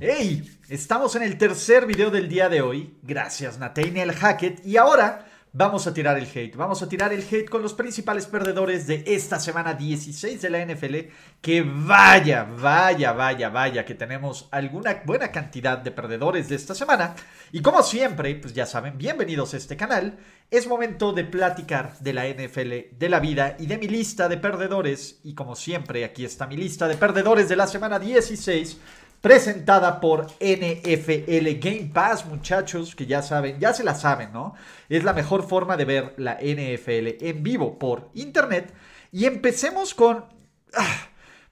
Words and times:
¡Hey! 0.00 0.58
Estamos 0.68 1.14
en 1.14 1.22
el 1.22 1.38
tercer 1.38 1.86
video 1.86 2.10
del 2.10 2.28
día 2.28 2.48
de 2.48 2.60
hoy. 2.60 2.98
Gracias, 3.04 3.60
Nathaniel 3.60 4.10
Hackett. 4.10 4.66
Y 4.66 4.76
ahora 4.76 5.24
vamos 5.52 5.86
a 5.86 5.94
tirar 5.94 6.18
el 6.18 6.26
hate. 6.26 6.56
Vamos 6.56 6.82
a 6.82 6.88
tirar 6.88 7.12
el 7.12 7.22
hate 7.22 7.48
con 7.48 7.62
los 7.62 7.74
principales 7.74 8.26
perdedores 8.26 8.88
de 8.88 9.04
esta 9.06 9.38
semana 9.38 9.74
16 9.74 10.42
de 10.42 10.50
la 10.50 10.66
NFL. 10.66 10.96
Que 11.40 11.62
vaya, 11.62 12.42
vaya, 12.42 13.12
vaya, 13.12 13.50
vaya, 13.50 13.84
que 13.84 13.94
tenemos 13.94 14.48
alguna 14.50 15.00
buena 15.06 15.30
cantidad 15.30 15.78
de 15.78 15.92
perdedores 15.92 16.48
de 16.48 16.56
esta 16.56 16.74
semana. 16.74 17.14
Y 17.52 17.62
como 17.62 17.80
siempre, 17.84 18.34
pues 18.34 18.52
ya 18.52 18.66
saben, 18.66 18.98
bienvenidos 18.98 19.54
a 19.54 19.58
este 19.58 19.76
canal. 19.76 20.18
Es 20.50 20.66
momento 20.66 21.12
de 21.12 21.22
platicar 21.22 21.96
de 22.00 22.12
la 22.14 22.26
NFL, 22.26 22.98
de 22.98 23.08
la 23.08 23.20
vida 23.20 23.54
y 23.60 23.66
de 23.66 23.78
mi 23.78 23.86
lista 23.86 24.28
de 24.28 24.38
perdedores. 24.38 25.20
Y 25.22 25.34
como 25.34 25.54
siempre, 25.54 26.04
aquí 26.04 26.24
está 26.24 26.48
mi 26.48 26.56
lista 26.56 26.88
de 26.88 26.96
perdedores 26.96 27.48
de 27.48 27.54
la 27.54 27.68
semana 27.68 28.00
16 28.00 28.80
presentada 29.24 30.00
por 30.00 30.26
NFL 30.38 31.58
Game 31.58 31.90
Pass, 31.94 32.26
muchachos, 32.26 32.94
que 32.94 33.06
ya 33.06 33.22
saben, 33.22 33.58
ya 33.58 33.72
se 33.72 33.82
la 33.82 33.94
saben, 33.94 34.30
¿no? 34.34 34.54
Es 34.90 35.02
la 35.02 35.14
mejor 35.14 35.48
forma 35.48 35.78
de 35.78 35.86
ver 35.86 36.14
la 36.18 36.34
NFL 36.34 37.24
en 37.24 37.42
vivo 37.42 37.78
por 37.78 38.10
internet. 38.12 38.74
Y 39.12 39.24
empecemos 39.24 39.94
con... 39.94 40.26
ah, 40.74 41.08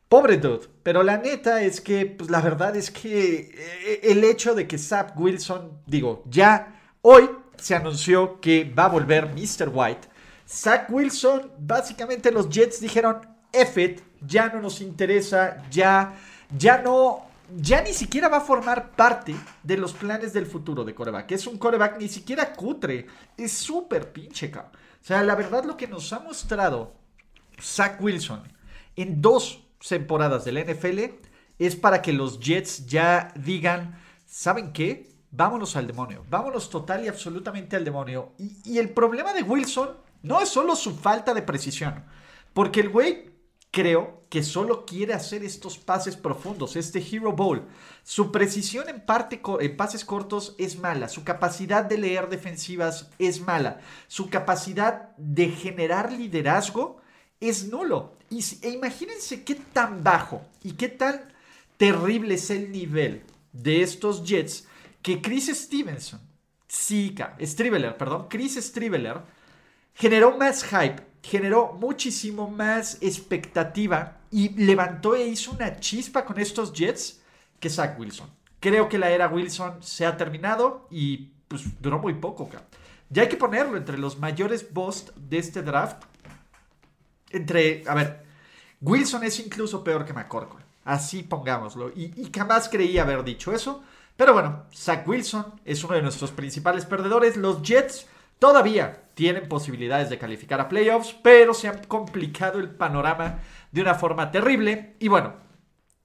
pobre 0.07 0.37
dude, 0.37 0.69
pero 0.83 1.03
la 1.03 1.17
neta 1.17 1.63
es 1.63 1.81
que, 1.81 2.05
pues 2.05 2.29
la 2.29 2.43
verdad 2.43 2.77
es 2.77 2.91
que 2.91 3.51
eh, 3.55 4.01
el 4.03 4.23
hecho 4.23 4.55
de 4.55 4.69
que 4.69 4.77
Zach 4.77 5.19
Wilson, 5.19 5.81
digo, 5.87 6.25
ya 6.27 6.79
hoy 7.01 7.27
se 7.57 7.75
anunció 7.75 8.39
que 8.39 8.65
va 8.65 8.85
a 8.85 8.89
volver 8.89 9.29
Mr. 9.29 9.71
White. 9.73 10.09
Zach 10.47 10.91
Wilson, 10.91 11.51
básicamente 11.59 12.31
los 12.33 12.51
Jets 12.51 12.83
dijeron, 12.83 13.27
F 13.51 13.83
it, 13.83 14.03
ya 14.21 14.51
no 14.51 14.61
nos 14.61 14.83
interesa, 14.83 15.63
ya, 15.71 16.13
ya 16.55 16.77
no 16.77 17.32
ya 17.57 17.83
ni 17.83 17.93
siquiera 17.93 18.29
va 18.29 18.39
a 18.39 18.43
formar 18.43 18.93
parte 18.93 19.35
de 19.63 19.77
los 19.77 19.93
planes 19.93 20.33
del 20.33 20.47
futuro 20.47 20.85
de 20.85 20.95
coreback. 20.95 21.33
Es 21.33 21.47
un 21.47 21.59
coreback 21.59 21.99
ni 21.99 22.09
siquiera 22.09 22.53
cutre. 22.53 23.07
Es 23.37 23.53
súper 23.53 24.13
pinche, 24.13 24.51
cabrón. 24.51 24.73
O 24.75 25.05
sea, 25.05 25.23
la 25.23 25.35
verdad 25.35 25.65
lo 25.65 25.77
que 25.77 25.89
nos 25.89 26.13
ha 26.13 26.21
mostrado 26.21 26.95
Zach 27.61 28.01
Wilson 28.01 28.43
en 28.97 29.21
dos 29.21 29.65
temporadas 29.87 30.45
de 30.45 30.53
la 30.53 30.65
NFL 30.65 31.01
es 31.59 31.77
para 31.77 32.03
que 32.03 32.13
los 32.13 32.41
Jets 32.41 32.87
ya 32.87 33.33
digan, 33.35 33.99
¿saben 34.27 34.73
qué? 34.73 35.11
Vámonos 35.31 35.77
al 35.77 35.87
demonio. 35.87 36.25
Vámonos 36.31 36.71
total 36.71 37.05
y 37.05 37.09
absolutamente 37.09 37.77
al 37.77 37.85
demonio. 37.85 38.33
Y, 38.39 38.57
y 38.65 38.79
el 38.79 38.91
problema 38.91 39.33
de 39.33 39.43
Wilson 39.43 39.91
no 40.23 40.41
es 40.41 40.49
solo 40.49 40.77
su 40.77 40.95
falta 40.95 41.35
de 41.35 41.43
precisión. 41.43 42.05
Porque 42.55 42.81
el 42.81 42.91
güey 42.91 43.32
creo 43.73 44.23
que 44.29 44.45
solo 44.45 44.87
quiere 44.87 45.15
hacer 45.15 45.43
estos 45.43 45.79
pases 45.79 46.17
profundos, 46.17 46.77
este 46.77 47.01
Hero 47.01 47.33
Bowl. 47.33 47.67
Su 48.05 48.31
precisión 48.31 48.87
en, 48.89 49.05
pases 49.77 50.05
cortos 50.05 50.55
es 50.59 50.79
mala, 50.79 51.09
su 51.09 51.25
capacidad 51.25 51.85
de 51.85 51.99
leer 51.99 52.29
defensivas 52.29 53.11
es 53.19 53.41
mala, 53.41 53.81
su 54.07 54.31
capacidad 54.31 55.17
de 55.17 55.49
generar 55.49 56.13
liderazgo 56.13 57.01
es 57.41 57.69
nulo. 57.69 58.13
Y, 58.31 58.45
e 58.63 58.71
imagínense 58.71 59.43
qué 59.43 59.55
tan 59.55 60.05
bajo 60.05 60.43
y 60.63 60.73
qué 60.73 60.89
tan 60.89 61.33
terrible 61.77 62.35
es 62.35 62.51
el 62.51 62.71
nivel 62.71 63.25
de 63.53 63.83
estos 63.83 64.23
Jets 64.23 64.67
que 65.01 65.21
Chris 65.21 65.49
Stevenson, 65.49 66.21
sí, 66.69 67.15
Striveler, 67.41 67.97
perdón, 67.97 68.27
Chris 68.29 68.57
Striveler, 68.57 69.21
generó 69.95 70.37
más 70.37 70.63
hype 70.65 71.12
generó 71.23 71.73
muchísimo 71.75 72.51
más 72.51 72.99
expectativa 73.01 74.19
y 74.31 74.51
levantó 74.51 75.15
e 75.15 75.27
hizo 75.27 75.53
una 75.53 75.79
chispa 75.79 76.25
con 76.25 76.39
estos 76.39 76.73
Jets 76.73 77.23
que 77.61 77.71
Zach 77.71 77.99
Wilson. 77.99 78.29
Creo 78.59 78.89
que 78.89 78.99
la 78.99 79.11
era 79.11 79.29
Wilson 79.29 79.83
se 79.83 80.05
ha 80.05 80.17
terminado 80.17 80.89
y 80.91 81.33
pues 81.49 81.81
duró 81.81 81.99
muy 81.99 82.15
poco. 82.15 82.49
Ya 83.11 83.23
hay 83.23 83.29
que 83.29 83.37
ponerlo 83.37 83.77
entre 83.77 83.99
los 83.99 84.19
mayores 84.19 84.73
bust 84.73 85.11
de 85.17 85.39
este 85.39 85.63
draft. 85.63 86.03
Entre, 87.31 87.85
a 87.87 87.95
ver, 87.95 88.25
Wilson 88.81 89.25
es 89.25 89.39
incluso 89.39 89.85
peor 89.85 90.05
que 90.05 90.13
McCorkle. 90.13 90.65
Así 90.85 91.23
pongámoslo. 91.23 91.91
Y, 91.91 92.13
y 92.17 92.31
jamás 92.35 92.69
creí 92.69 92.99
haber 92.99 93.23
dicho 93.23 93.53
eso. 93.53 93.83
Pero 94.17 94.33
bueno, 94.33 94.65
Zach 94.75 95.07
Wilson 95.07 95.61
es 95.65 95.85
uno 95.85 95.95
de 95.95 96.03
nuestros 96.03 96.31
principales 96.31 96.85
perdedores. 96.85 97.37
Los 97.37 97.63
Jets 97.63 98.07
Todavía 98.43 99.02
tienen 99.15 99.49
posibilidades 99.49 100.11
de 100.11 100.19
calificar 100.19 100.61
a 100.61 100.69
playoffs, 100.69 101.15
pero 101.23 101.55
se 101.55 101.69
ha 101.69 101.81
complicado 101.83 102.59
el 102.59 102.71
panorama 102.71 103.41
de 103.71 103.81
una 103.81 103.95
forma 103.95 104.31
terrible. 104.31 104.97
Y 104.99 105.09
bueno, 105.09 105.35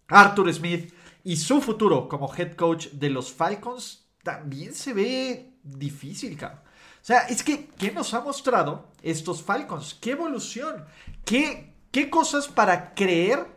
Arthur 0.07 0.53
Smith 0.53 0.93
y 1.23 1.37
su 1.37 1.61
futuro 1.61 2.07
como 2.07 2.33
head 2.33 2.53
coach 2.53 2.87
de 2.91 3.09
los 3.09 3.31
Falcons 3.31 4.09
también 4.23 4.73
se 4.73 4.93
ve 4.93 5.57
difícil, 5.63 6.37
cabrón. 6.37 6.61
O 7.01 7.05
sea, 7.07 7.19
es 7.27 7.43
que, 7.43 7.67
¿qué 7.77 7.91
nos 7.91 8.13
ha 8.13 8.21
mostrado 8.21 8.91
estos 9.01 9.41
Falcons? 9.41 9.93
¿Qué 9.93 10.11
evolución? 10.11 10.85
¿Qué, 11.23 11.73
qué 11.91 12.09
cosas 12.09 12.47
para 12.47 12.93
creer 12.93 13.47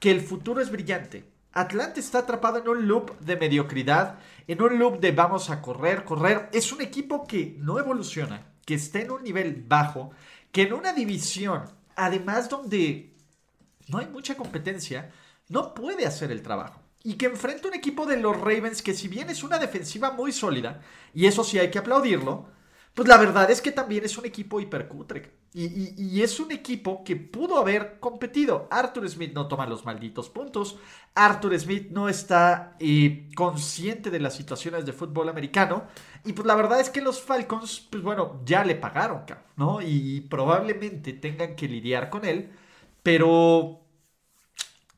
que 0.00 0.10
el 0.10 0.20
futuro 0.20 0.60
es 0.60 0.70
brillante? 0.70 1.30
Atlanta 1.52 2.00
está 2.00 2.18
atrapado 2.18 2.58
en 2.58 2.68
un 2.68 2.86
loop 2.86 3.18
de 3.20 3.36
mediocridad, 3.36 4.18
en 4.46 4.60
un 4.60 4.78
loop 4.78 5.00
de 5.00 5.12
vamos 5.12 5.50
a 5.50 5.62
correr, 5.62 6.04
correr. 6.04 6.50
Es 6.52 6.72
un 6.72 6.82
equipo 6.82 7.26
que 7.26 7.56
no 7.60 7.78
evoluciona, 7.78 8.44
que 8.66 8.74
está 8.74 9.00
en 9.00 9.12
un 9.12 9.22
nivel 9.22 9.64
bajo, 9.66 10.10
que 10.52 10.62
en 10.62 10.74
una 10.74 10.92
división, 10.92 11.64
además 11.94 12.50
donde 12.50 13.14
no 13.88 13.98
hay 13.98 14.06
mucha 14.06 14.36
competencia, 14.36 15.10
no 15.48 15.72
puede 15.72 16.04
hacer 16.04 16.30
el 16.30 16.42
trabajo. 16.42 16.82
Y 17.02 17.14
que 17.14 17.26
enfrenta 17.26 17.68
un 17.68 17.74
equipo 17.74 18.04
de 18.04 18.18
los 18.18 18.38
Ravens 18.38 18.82
que 18.82 18.92
si 18.92 19.08
bien 19.08 19.30
es 19.30 19.44
una 19.44 19.58
defensiva 19.58 20.10
muy 20.10 20.32
sólida, 20.32 20.82
y 21.14 21.26
eso 21.26 21.44
sí 21.44 21.58
hay 21.58 21.70
que 21.70 21.78
aplaudirlo, 21.78 22.48
pues 22.96 23.08
la 23.08 23.18
verdad 23.18 23.50
es 23.50 23.60
que 23.60 23.72
también 23.72 24.06
es 24.06 24.16
un 24.16 24.24
equipo 24.24 24.58
hipercutre. 24.58 25.30
Y, 25.52 26.22
es 26.22 26.40
un 26.40 26.50
equipo 26.50 27.04
que 27.04 27.14
pudo 27.14 27.58
haber 27.58 28.00
competido. 28.00 28.68
Arthur 28.70 29.06
Smith 29.10 29.34
no 29.34 29.48
toma 29.48 29.66
los 29.66 29.84
malditos 29.84 30.30
puntos. 30.30 30.78
Arthur 31.14 31.60
Smith 31.60 31.90
no 31.90 32.08
está 32.08 32.74
eh, 32.80 33.28
consciente 33.36 34.10
de 34.10 34.18
las 34.18 34.34
situaciones 34.34 34.86
de 34.86 34.94
fútbol 34.94 35.28
americano. 35.28 35.84
Y 36.24 36.32
pues 36.32 36.46
la 36.46 36.54
verdad 36.54 36.80
es 36.80 36.88
que 36.88 37.02
los 37.02 37.20
Falcons, 37.20 37.86
pues 37.90 38.02
bueno, 38.02 38.40
ya 38.46 38.64
le 38.64 38.76
pagaron, 38.76 39.24
¿no? 39.56 39.82
Y 39.82 40.22
probablemente 40.30 41.12
tengan 41.12 41.54
que 41.54 41.68
lidiar 41.68 42.08
con 42.08 42.24
él. 42.24 42.50
Pero 43.02 43.85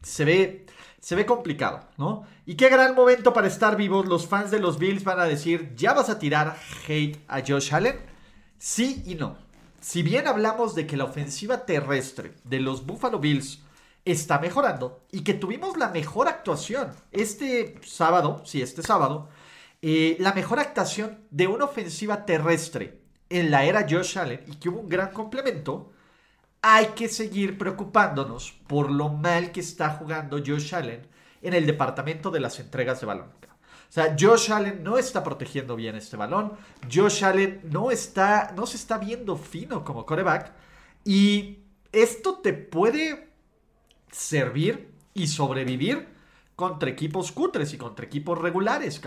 se 0.03 0.25
ve 0.25 0.66
se 1.00 1.14
ve 1.14 1.26
complicado, 1.26 1.81
¿no? 1.97 2.26
Y 2.44 2.56
qué 2.56 2.69
gran 2.69 2.94
momento 2.94 3.32
para 3.32 3.47
estar 3.47 3.76
vivos. 3.76 4.06
Los 4.06 4.26
fans 4.26 4.50
de 4.50 4.59
los 4.59 4.78
Bills 4.78 5.04
van 5.04 5.20
a 5.20 5.25
decir, 5.25 5.72
¿ya 5.76 5.94
vas 5.94 6.10
a 6.10 6.19
tirar 6.19 6.56
hate 6.86 7.19
a 7.28 7.41
Josh 7.41 7.72
Allen? 7.72 7.97
Sí 8.59 9.03
y 9.06 9.14
no. 9.14 9.38
Si 9.81 10.03
bien 10.03 10.26
hablamos 10.26 10.74
de 10.74 10.86
que 10.86 10.97
la 10.97 11.04
ofensiva 11.04 11.65
terrestre 11.65 12.34
de 12.45 12.60
los 12.60 12.84
Buffalo 12.84 13.21
Bills 13.21 13.60
está 14.04 14.39
mejorando 14.39 15.04
y 15.12 15.22
que 15.22 15.34
tuvimos 15.34 15.77
la 15.77 15.89
mejor 15.89 16.28
actuación 16.28 16.92
este 17.12 17.78
sábado, 17.84 18.42
sí, 18.44 18.60
este 18.60 18.83
sábado, 18.83 19.28
eh, 19.80 20.16
la 20.18 20.33
mejor 20.33 20.59
actuación 20.59 21.21
de 21.30 21.47
una 21.47 21.66
ofensiva 21.66 22.27
terrestre 22.27 23.01
en 23.30 23.51
la 23.51 23.65
era 23.65 23.86
Josh 23.89 24.18
Allen 24.18 24.42
y 24.47 24.56
que 24.56 24.68
hubo 24.68 24.80
un 24.80 24.89
gran 24.89 25.12
complemento, 25.12 25.92
hay 26.63 26.87
que 26.89 27.09
seguir 27.09 27.59
preocupándonos 27.59 28.53
por 28.66 28.91
lo 28.91 29.09
mal 29.09 29.53
que 29.53 29.60
está 29.60 29.91
jugando 29.91 30.39
Josh 30.39 30.75
Allen 30.75 31.07
en 31.43 31.55
el 31.55 31.66
departamento 31.66 32.31
de 32.31 32.41
las 32.41 32.59
entregas 32.59 33.01
de 33.01 33.07
balón. 33.07 33.39
O 33.89 33.93
sea, 33.93 34.15
Josh 34.19 34.53
Allen 34.53 34.83
no 34.83 34.99
está 34.99 35.25
protegiendo 35.25 35.75
bien 35.75 35.95
este 35.97 36.16
balón. 36.19 36.53
Josh 36.93 37.25
Allen 37.25 37.60
no 37.65 37.91
está, 37.91 38.53
no 38.55 38.66
se 38.66 38.77
está 38.77 38.99
viendo 38.99 39.37
fino 39.37 39.83
como 39.83 40.05
coreback. 40.05 40.53
Y 41.05 41.60
esto 41.91 42.41
te 42.41 42.53
puede 42.53 43.31
servir 44.11 44.93
y 45.15 45.28
sobrevivir 45.28 46.07
contra 46.54 46.91
equipos 46.91 47.33
cutres 47.33 47.72
y 47.72 47.78
contra 47.78 48.04
equipos 48.04 48.39
regulares. 48.39 49.01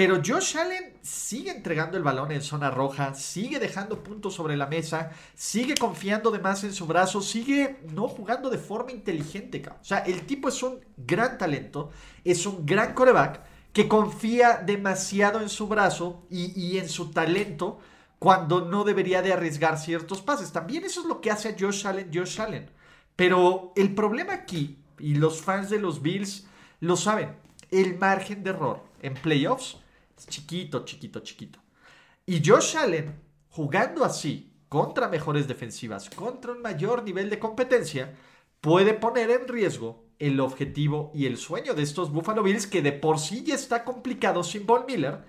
Pero 0.00 0.22
Josh 0.26 0.56
Allen 0.56 0.94
sigue 1.02 1.50
entregando 1.50 1.98
el 1.98 2.02
balón 2.02 2.32
en 2.32 2.40
zona 2.40 2.70
roja, 2.70 3.12
sigue 3.12 3.58
dejando 3.58 4.02
puntos 4.02 4.32
sobre 4.32 4.56
la 4.56 4.66
mesa, 4.66 5.10
sigue 5.34 5.74
confiando 5.74 6.30
de 6.30 6.38
más 6.38 6.64
en 6.64 6.72
su 6.72 6.86
brazo, 6.86 7.20
sigue 7.20 7.80
no 7.92 8.08
jugando 8.08 8.48
de 8.48 8.56
forma 8.56 8.92
inteligente. 8.92 9.62
O 9.68 9.84
sea, 9.84 9.98
el 9.98 10.24
tipo 10.24 10.48
es 10.48 10.62
un 10.62 10.80
gran 10.96 11.36
talento, 11.36 11.90
es 12.24 12.46
un 12.46 12.64
gran 12.64 12.94
coreback 12.94 13.42
que 13.74 13.88
confía 13.88 14.62
demasiado 14.64 15.42
en 15.42 15.50
su 15.50 15.68
brazo 15.68 16.24
y, 16.30 16.78
en 16.78 16.88
su 16.88 17.10
talento 17.10 17.78
cuando 18.18 18.62
no 18.62 18.84
debería 18.84 19.20
de 19.20 19.34
arriesgar 19.34 19.78
ciertos 19.78 20.22
pases. 20.22 20.50
También 20.50 20.86
eso 20.86 21.02
es 21.02 21.08
lo 21.08 21.20
que 21.20 21.30
hace 21.30 21.50
a 21.50 21.56
Josh 21.60 21.86
Allen, 21.86 22.10
Josh 22.10 22.40
Allen. 22.40 22.70
Pero 23.16 23.74
el 23.76 23.94
problema 23.94 24.32
aquí, 24.32 24.78
y 24.98 25.16
los 25.16 25.42
fans 25.42 25.68
de 25.68 25.78
los 25.78 26.00
Bills 26.00 26.46
lo 26.80 26.96
saben, 26.96 27.36
el 27.70 27.98
margen 27.98 28.42
de 28.42 28.48
error 28.48 28.82
en 29.02 29.12
playoffs 29.12 29.76
chiquito, 30.26 30.84
chiquito, 30.84 31.20
chiquito. 31.20 31.58
Y 32.26 32.42
Josh 32.44 32.76
Allen, 32.76 33.20
jugando 33.48 34.04
así, 34.04 34.52
contra 34.68 35.08
mejores 35.08 35.48
defensivas, 35.48 36.08
contra 36.10 36.52
un 36.52 36.62
mayor 36.62 37.02
nivel 37.02 37.28
de 37.28 37.38
competencia, 37.38 38.14
puede 38.60 38.94
poner 38.94 39.30
en 39.30 39.48
riesgo 39.48 40.04
el 40.18 40.38
objetivo 40.38 41.10
y 41.14 41.26
el 41.26 41.38
sueño 41.38 41.74
de 41.74 41.82
estos 41.82 42.12
Buffalo 42.12 42.42
Bills, 42.42 42.66
que 42.66 42.82
de 42.82 42.92
por 42.92 43.18
sí 43.18 43.42
ya 43.42 43.54
está 43.54 43.84
complicado 43.84 44.44
sin 44.44 44.66
Von 44.66 44.84
Miller, 44.86 45.24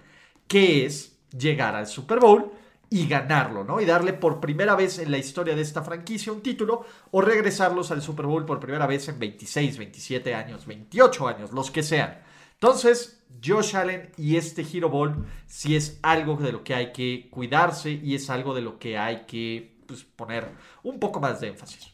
que 0.47 0.85
es 0.85 1.17
llegar 1.35 1.75
al 1.75 1.87
Super 1.87 2.19
Bowl 2.19 2.51
y 2.89 3.07
ganarlo, 3.07 3.63
¿no? 3.63 3.79
Y 3.79 3.85
darle 3.85 4.11
por 4.11 4.41
primera 4.41 4.75
vez 4.75 4.99
en 4.99 5.11
la 5.11 5.17
historia 5.17 5.55
de 5.55 5.61
esta 5.61 5.81
franquicia 5.81 6.33
un 6.33 6.41
título 6.41 6.85
o 7.11 7.21
regresarlos 7.21 7.89
al 7.89 8.01
Super 8.01 8.25
Bowl 8.25 8.45
por 8.45 8.59
primera 8.59 8.85
vez 8.85 9.07
en 9.07 9.17
26, 9.17 9.77
27 9.77 10.35
años, 10.35 10.65
28 10.65 11.27
años, 11.27 11.53
los 11.53 11.71
que 11.71 11.83
sean. 11.83 12.21
Entonces, 12.55 13.20
Josh 13.43 13.75
Allen 13.75 14.11
y 14.17 14.35
este 14.35 14.61
Hero 14.61 14.89
Ball 14.89 15.25
sí 15.47 15.75
es 15.75 15.99
algo 16.01 16.35
de 16.37 16.51
lo 16.51 16.63
que 16.63 16.75
hay 16.75 16.91
que 16.91 17.29
cuidarse 17.29 17.91
y 17.91 18.15
es 18.15 18.29
algo 18.29 18.53
de 18.53 18.61
lo 18.61 18.79
que 18.79 18.97
hay 18.97 19.25
que 19.25 19.79
pues, 19.87 20.03
poner 20.03 20.49
un 20.83 20.99
poco 20.99 21.19
más 21.19 21.41
de 21.41 21.47
énfasis. 21.47 21.91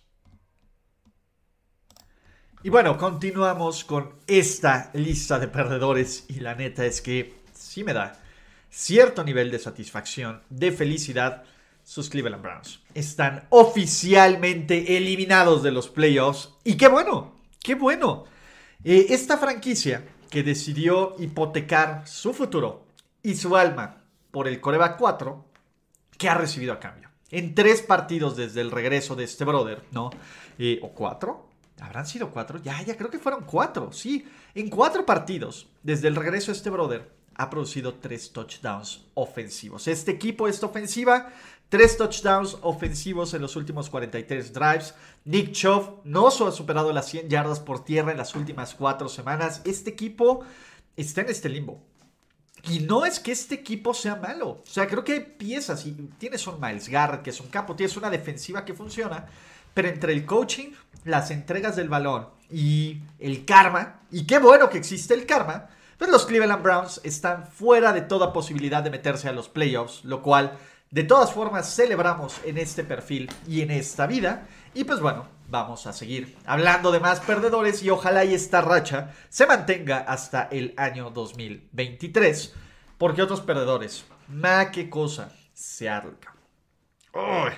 Y 2.63 2.69
bueno, 2.69 2.97
continuamos 2.97 3.85
con 3.85 4.15
esta 4.25 4.91
lista 4.93 5.39
de 5.39 5.47
perdedores 5.47 6.25
y 6.27 6.39
la 6.39 6.55
neta 6.55 6.85
es 6.85 7.01
que 7.01 7.35
sí 7.53 7.83
me 7.83 7.93
da 7.93 8.19
cierto 8.69 9.23
nivel 9.23 9.51
de 9.51 9.59
satisfacción, 9.59 10.41
de 10.49 10.71
felicidad. 10.71 11.43
Sus 11.83 12.09
Cleveland 12.09 12.43
Browns 12.43 12.81
están 12.93 13.47
oficialmente 13.49 14.97
eliminados 14.97 15.63
de 15.63 15.71
los 15.71 15.87
playoffs 15.87 16.53
y 16.65 16.75
qué 16.75 16.89
bueno, 16.89 17.39
qué 17.63 17.75
bueno. 17.75 18.25
Eh, 18.83 19.07
esta 19.09 19.37
franquicia 19.37 20.03
que 20.29 20.43
decidió 20.43 21.15
hipotecar 21.19 22.07
su 22.07 22.33
futuro 22.33 22.85
y 23.23 23.35
su 23.35 23.55
alma 23.55 24.03
por 24.31 24.47
el 24.47 24.59
Coreback 24.59 24.97
4 24.97 25.45
que 26.17 26.29
ha 26.29 26.35
recibido 26.35 26.73
a 26.73 26.79
cambio. 26.79 27.09
En 27.29 27.55
tres 27.55 27.81
partidos 27.81 28.35
desde 28.35 28.61
el 28.61 28.71
regreso 28.71 29.15
de 29.15 29.25
este 29.25 29.43
brother, 29.43 29.83
¿no? 29.91 30.09
Eh, 30.57 30.79
¿O 30.81 30.93
cuatro? 30.93 31.49
¿Habrán 31.79 32.07
sido 32.07 32.31
cuatro? 32.31 32.59
Ya, 32.63 32.81
ya 32.81 32.97
creo 32.97 33.09
que 33.09 33.19
fueron 33.19 33.43
cuatro, 33.45 33.91
sí. 33.91 34.25
En 34.55 34.69
cuatro 34.69 35.05
partidos 35.05 35.67
desde 35.83 36.07
el 36.07 36.15
regreso 36.15 36.51
de 36.51 36.57
este 36.57 36.69
brother 36.69 37.16
ha 37.37 37.49
producido 37.49 37.93
tres 37.95 38.31
touchdowns 38.31 39.05
ofensivos. 39.13 39.87
Este 39.87 40.11
equipo, 40.11 40.47
esta 40.47 40.65
ofensiva, 40.65 41.31
Tres 41.69 41.97
touchdowns 41.97 42.57
ofensivos 42.61 43.33
en 43.33 43.41
los 43.41 43.57
últimos 43.57 43.89
43 43.89 44.53
drives. 44.53 44.93
Nick 45.25 45.51
Chubb 45.51 45.99
no 46.05 46.27
ha 46.27 46.31
superado 46.31 46.93
las 46.93 47.09
100 47.09 47.27
yardas 47.27 47.59
por 47.59 47.83
tierra 47.83 48.11
en 48.11 48.17
las 48.17 48.35
últimas 48.35 48.73
cuatro 48.73 49.09
semanas. 49.09 49.61
Este 49.65 49.89
equipo 49.89 50.45
está 50.95 51.21
en 51.21 51.29
este 51.29 51.49
limbo. 51.49 51.83
Y 52.69 52.79
no 52.79 53.05
es 53.05 53.19
que 53.19 53.33
este 53.33 53.55
equipo 53.55 53.93
sea 53.93 54.15
malo. 54.15 54.49
O 54.49 54.63
sea, 54.65 54.87
creo 54.87 55.03
que 55.03 55.13
hay 55.13 55.19
piezas. 55.19 55.85
Y 55.85 55.91
tienes 56.17 56.47
un 56.47 56.59
Miles 56.61 56.87
Garrett, 56.87 57.21
que 57.21 57.31
es 57.31 57.41
un 57.41 57.47
capo. 57.47 57.75
Tienes 57.75 57.97
una 57.97 58.09
defensiva 58.09 58.63
que 58.63 58.73
funciona. 58.73 59.25
Pero 59.73 59.89
entre 59.89 60.13
el 60.13 60.25
coaching, 60.25 60.71
las 61.03 61.31
entregas 61.31 61.75
del 61.75 61.89
balón 61.89 62.29
y 62.49 63.01
el 63.19 63.43
karma. 63.43 64.03
Y 64.09 64.25
qué 64.25 64.39
bueno 64.39 64.69
que 64.69 64.77
existe 64.77 65.13
el 65.13 65.25
karma. 65.25 65.67
Pues 65.97 66.11
los 66.11 66.25
Cleveland 66.25 66.63
Browns 66.63 67.01
están 67.03 67.47
fuera 67.47 67.93
de 67.93 68.01
toda 68.01 68.33
posibilidad 68.33 68.83
de 68.83 68.91
meterse 68.91 69.29
a 69.29 69.33
los 69.33 69.49
playoffs. 69.49 70.03
Lo 70.05 70.21
cual 70.21 70.57
de 70.89 71.03
todas 71.03 71.33
formas, 71.33 71.75
celebramos 71.75 72.39
en 72.45 72.57
este 72.57 72.83
perfil 72.83 73.29
y 73.45 73.61
en 73.61 73.71
esta 73.71 74.07
vida. 74.07 74.47
Y 74.73 74.85
pues 74.85 75.01
bueno, 75.01 75.27
vamos 75.49 75.85
a 75.85 75.91
seguir 75.91 76.37
hablando 76.45 76.91
de 76.91 77.01
más 77.01 77.19
perdedores 77.19 77.83
y 77.83 77.89
ojalá 77.89 78.23
y 78.23 78.33
esta 78.33 78.61
racha 78.61 79.13
se 79.27 79.45
mantenga 79.45 79.97
hasta 79.97 80.43
el 80.43 80.73
año 80.77 81.09
2023. 81.09 82.53
Porque 82.97 83.21
otros 83.21 83.41
perdedores, 83.41 84.05
ma 84.29 84.71
qué 84.71 84.89
cosa, 84.89 85.33
Seattle. 85.53 86.13
o 87.13 87.49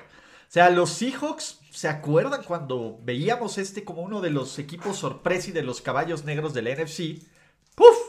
sea, 0.48 0.72
los 0.72 0.90
Seahawks, 0.90 1.60
¿se 1.70 1.88
acuerdan 1.88 2.44
cuando 2.44 2.98
veíamos 3.04 3.60
este 3.60 3.86
como 3.86 4.02
uno 4.02 4.22
de 4.22 4.32
los 4.32 4.58
equipos 4.58 4.98
sorpresa 4.98 5.50
y 5.50 5.54
de 5.54 5.62
los 5.62 5.82
caballos 5.82 6.26
negros 6.26 6.56
del 6.56 6.66
NFC? 6.66 7.22
¡Puf! 7.76 8.09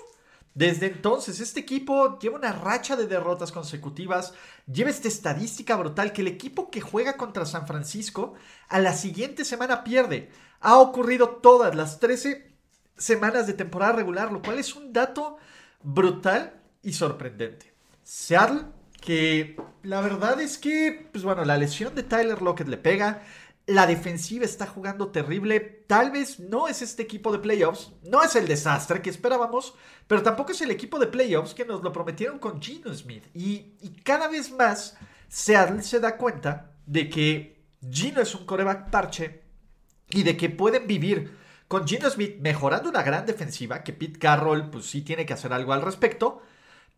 Desde 0.60 0.88
entonces, 0.88 1.40
este 1.40 1.60
equipo 1.60 2.18
lleva 2.18 2.36
una 2.36 2.52
racha 2.52 2.94
de 2.94 3.06
derrotas 3.06 3.50
consecutivas, 3.50 4.34
lleva 4.70 4.90
esta 4.90 5.08
estadística 5.08 5.74
brutal 5.74 6.12
que 6.12 6.20
el 6.20 6.26
equipo 6.26 6.70
que 6.70 6.82
juega 6.82 7.16
contra 7.16 7.46
San 7.46 7.66
Francisco 7.66 8.34
a 8.68 8.78
la 8.78 8.92
siguiente 8.92 9.46
semana 9.46 9.84
pierde. 9.84 10.28
Ha 10.60 10.76
ocurrido 10.76 11.30
todas 11.30 11.74
las 11.74 11.98
13 11.98 12.52
semanas 12.94 13.46
de 13.46 13.54
temporada 13.54 13.92
regular, 13.92 14.30
lo 14.30 14.42
cual 14.42 14.58
es 14.58 14.76
un 14.76 14.92
dato 14.92 15.38
brutal 15.82 16.60
y 16.82 16.92
sorprendente. 16.92 17.72
Seattle, 18.02 18.66
que 19.00 19.56
la 19.82 20.02
verdad 20.02 20.42
es 20.42 20.58
que, 20.58 21.08
pues 21.10 21.24
bueno, 21.24 21.42
la 21.46 21.56
lesión 21.56 21.94
de 21.94 22.02
Tyler 22.02 22.42
Lockett 22.42 22.68
le 22.68 22.76
pega, 22.76 23.22
la 23.70 23.86
defensiva 23.86 24.44
está 24.44 24.66
jugando 24.66 25.08
terrible. 25.08 25.60
Tal 25.86 26.10
vez 26.10 26.40
no 26.40 26.66
es 26.66 26.82
este 26.82 27.02
equipo 27.02 27.30
de 27.30 27.38
playoffs. 27.38 27.92
No 28.02 28.22
es 28.22 28.34
el 28.34 28.48
desastre 28.48 29.00
que 29.00 29.10
esperábamos. 29.10 29.74
Pero 30.06 30.22
tampoco 30.22 30.52
es 30.52 30.60
el 30.60 30.70
equipo 30.70 30.98
de 30.98 31.06
playoffs 31.06 31.54
que 31.54 31.64
nos 31.64 31.82
lo 31.82 31.92
prometieron 31.92 32.38
con 32.38 32.60
Gino 32.60 32.92
Smith. 32.92 33.24
Y, 33.32 33.76
cada 34.02 34.28
vez 34.28 34.50
más 34.50 34.96
se 35.28 36.00
da 36.00 36.16
cuenta 36.16 36.72
de 36.84 37.08
que 37.08 37.64
Gino 37.88 38.20
es 38.20 38.34
un 38.34 38.44
coreback 38.44 38.90
parche. 38.90 39.42
Y 40.10 40.24
de 40.24 40.36
que 40.36 40.50
pueden 40.50 40.88
vivir 40.88 41.38
con 41.68 41.86
Gino 41.86 42.10
Smith 42.10 42.38
mejorando 42.40 42.88
una 42.88 43.04
gran 43.04 43.24
defensiva. 43.24 43.84
Que 43.84 43.92
Pete 43.92 44.18
Carroll 44.18 44.68
pues 44.70 44.86
sí 44.86 45.02
tiene 45.02 45.24
que 45.24 45.34
hacer 45.34 45.52
algo 45.52 45.72
al 45.72 45.82
respecto. 45.82 46.42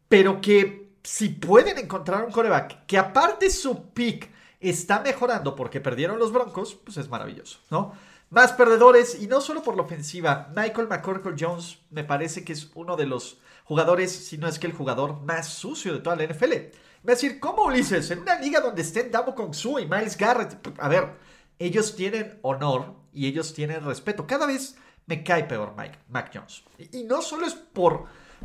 Pero 0.08 0.40
que 0.40 0.94
si 1.02 1.28
pueden 1.28 1.76
encontrar 1.76 2.24
un 2.24 2.32
coreback 2.32 2.86
que 2.86 2.96
aparte 2.96 3.50
su 3.50 3.92
pick 3.92 4.30
está 4.70 5.00
mejorando 5.00 5.54
porque 5.56 5.80
perdieron 5.80 6.18
los 6.18 6.32
Broncos, 6.32 6.74
pues 6.74 6.96
es 6.96 7.08
maravilloso, 7.08 7.58
¿no? 7.70 7.92
Más 8.30 8.52
perdedores 8.52 9.20
y 9.20 9.26
no 9.26 9.40
solo 9.40 9.62
por 9.62 9.76
la 9.76 9.82
ofensiva. 9.82 10.50
Michael 10.56 10.88
McCorkle 10.88 11.34
Jones 11.38 11.78
me 11.90 12.04
parece 12.04 12.44
que 12.44 12.54
es 12.54 12.70
uno 12.74 12.96
de 12.96 13.06
los 13.06 13.38
jugadores, 13.64 14.10
si 14.10 14.38
no 14.38 14.48
es 14.48 14.58
que 14.58 14.66
el 14.66 14.72
jugador 14.72 15.20
más 15.22 15.48
sucio 15.48 15.92
de 15.92 16.00
toda 16.00 16.16
la 16.16 16.24
NFL. 16.24 16.52
A 16.52 17.10
decir, 17.10 17.40
¿cómo 17.40 17.64
Ulises? 17.64 18.10
En 18.10 18.20
una 18.20 18.38
liga 18.38 18.60
donde 18.60 18.82
estén 18.82 19.10
Damo 19.10 19.34
Kong 19.34 19.54
y 19.80 19.86
Miles 19.86 20.16
Garrett. 20.16 20.56
A 20.78 20.88
ver, 20.88 21.10
ellos 21.58 21.94
tienen 21.96 22.38
honor 22.42 22.94
y 23.12 23.26
ellos 23.26 23.52
tienen 23.54 23.84
respeto. 23.84 24.26
Cada 24.26 24.46
vez 24.46 24.76
me 25.06 25.24
cae 25.24 25.44
peor 25.44 25.74
Mike, 25.76 26.30
Jones. 26.32 26.62
Y, 26.92 27.04
no 27.04 27.20
solo 27.22 27.46
es 27.46 27.54
por, 27.54 28.04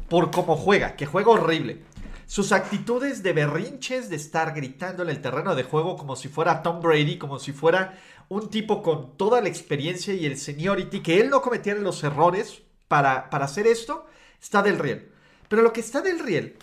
por 0.10 0.32
cómo 0.32 0.56
juega, 0.56 0.96
que 0.96 1.06
juega 1.06 1.32
horrible. 1.32 1.84
Sus 2.28 2.52
actitudes 2.52 3.24
de 3.24 3.32
berrinches, 3.32 4.10
de 4.10 4.18
estar 4.18 4.54
gritando 4.54 5.02
en 5.02 5.10
el 5.10 5.22
terreno 5.22 5.56
de 5.56 5.64
juego 5.64 5.96
como 5.96 6.18
si 6.18 6.28
fuera 6.28 6.62
Tom 6.62 6.82
Brady, 6.82 7.18
como 7.18 7.40
si 7.40 7.54
fuera 7.54 7.98
un 8.28 8.50
tipo 8.50 8.84
con 8.84 9.16
toda 9.16 9.40
la 9.40 9.48
experiencia 9.48 10.14
y 10.14 10.26
el 10.26 10.38
seniority, 10.38 11.00
que 11.02 11.22
él 11.22 11.30
no 11.30 11.42
cometiera 11.42 11.80
los 11.80 12.04
errores 12.04 12.64
para, 12.90 13.30
para 13.30 13.46
hacer 13.46 13.66
esto, 13.66 14.06
está 14.42 14.62
del 14.62 14.78
riel. 14.78 15.10
Pero 15.48 15.62
lo 15.62 15.72
que 15.72 15.80
está 15.80 16.02
del 16.02 16.20
riel 16.20 16.58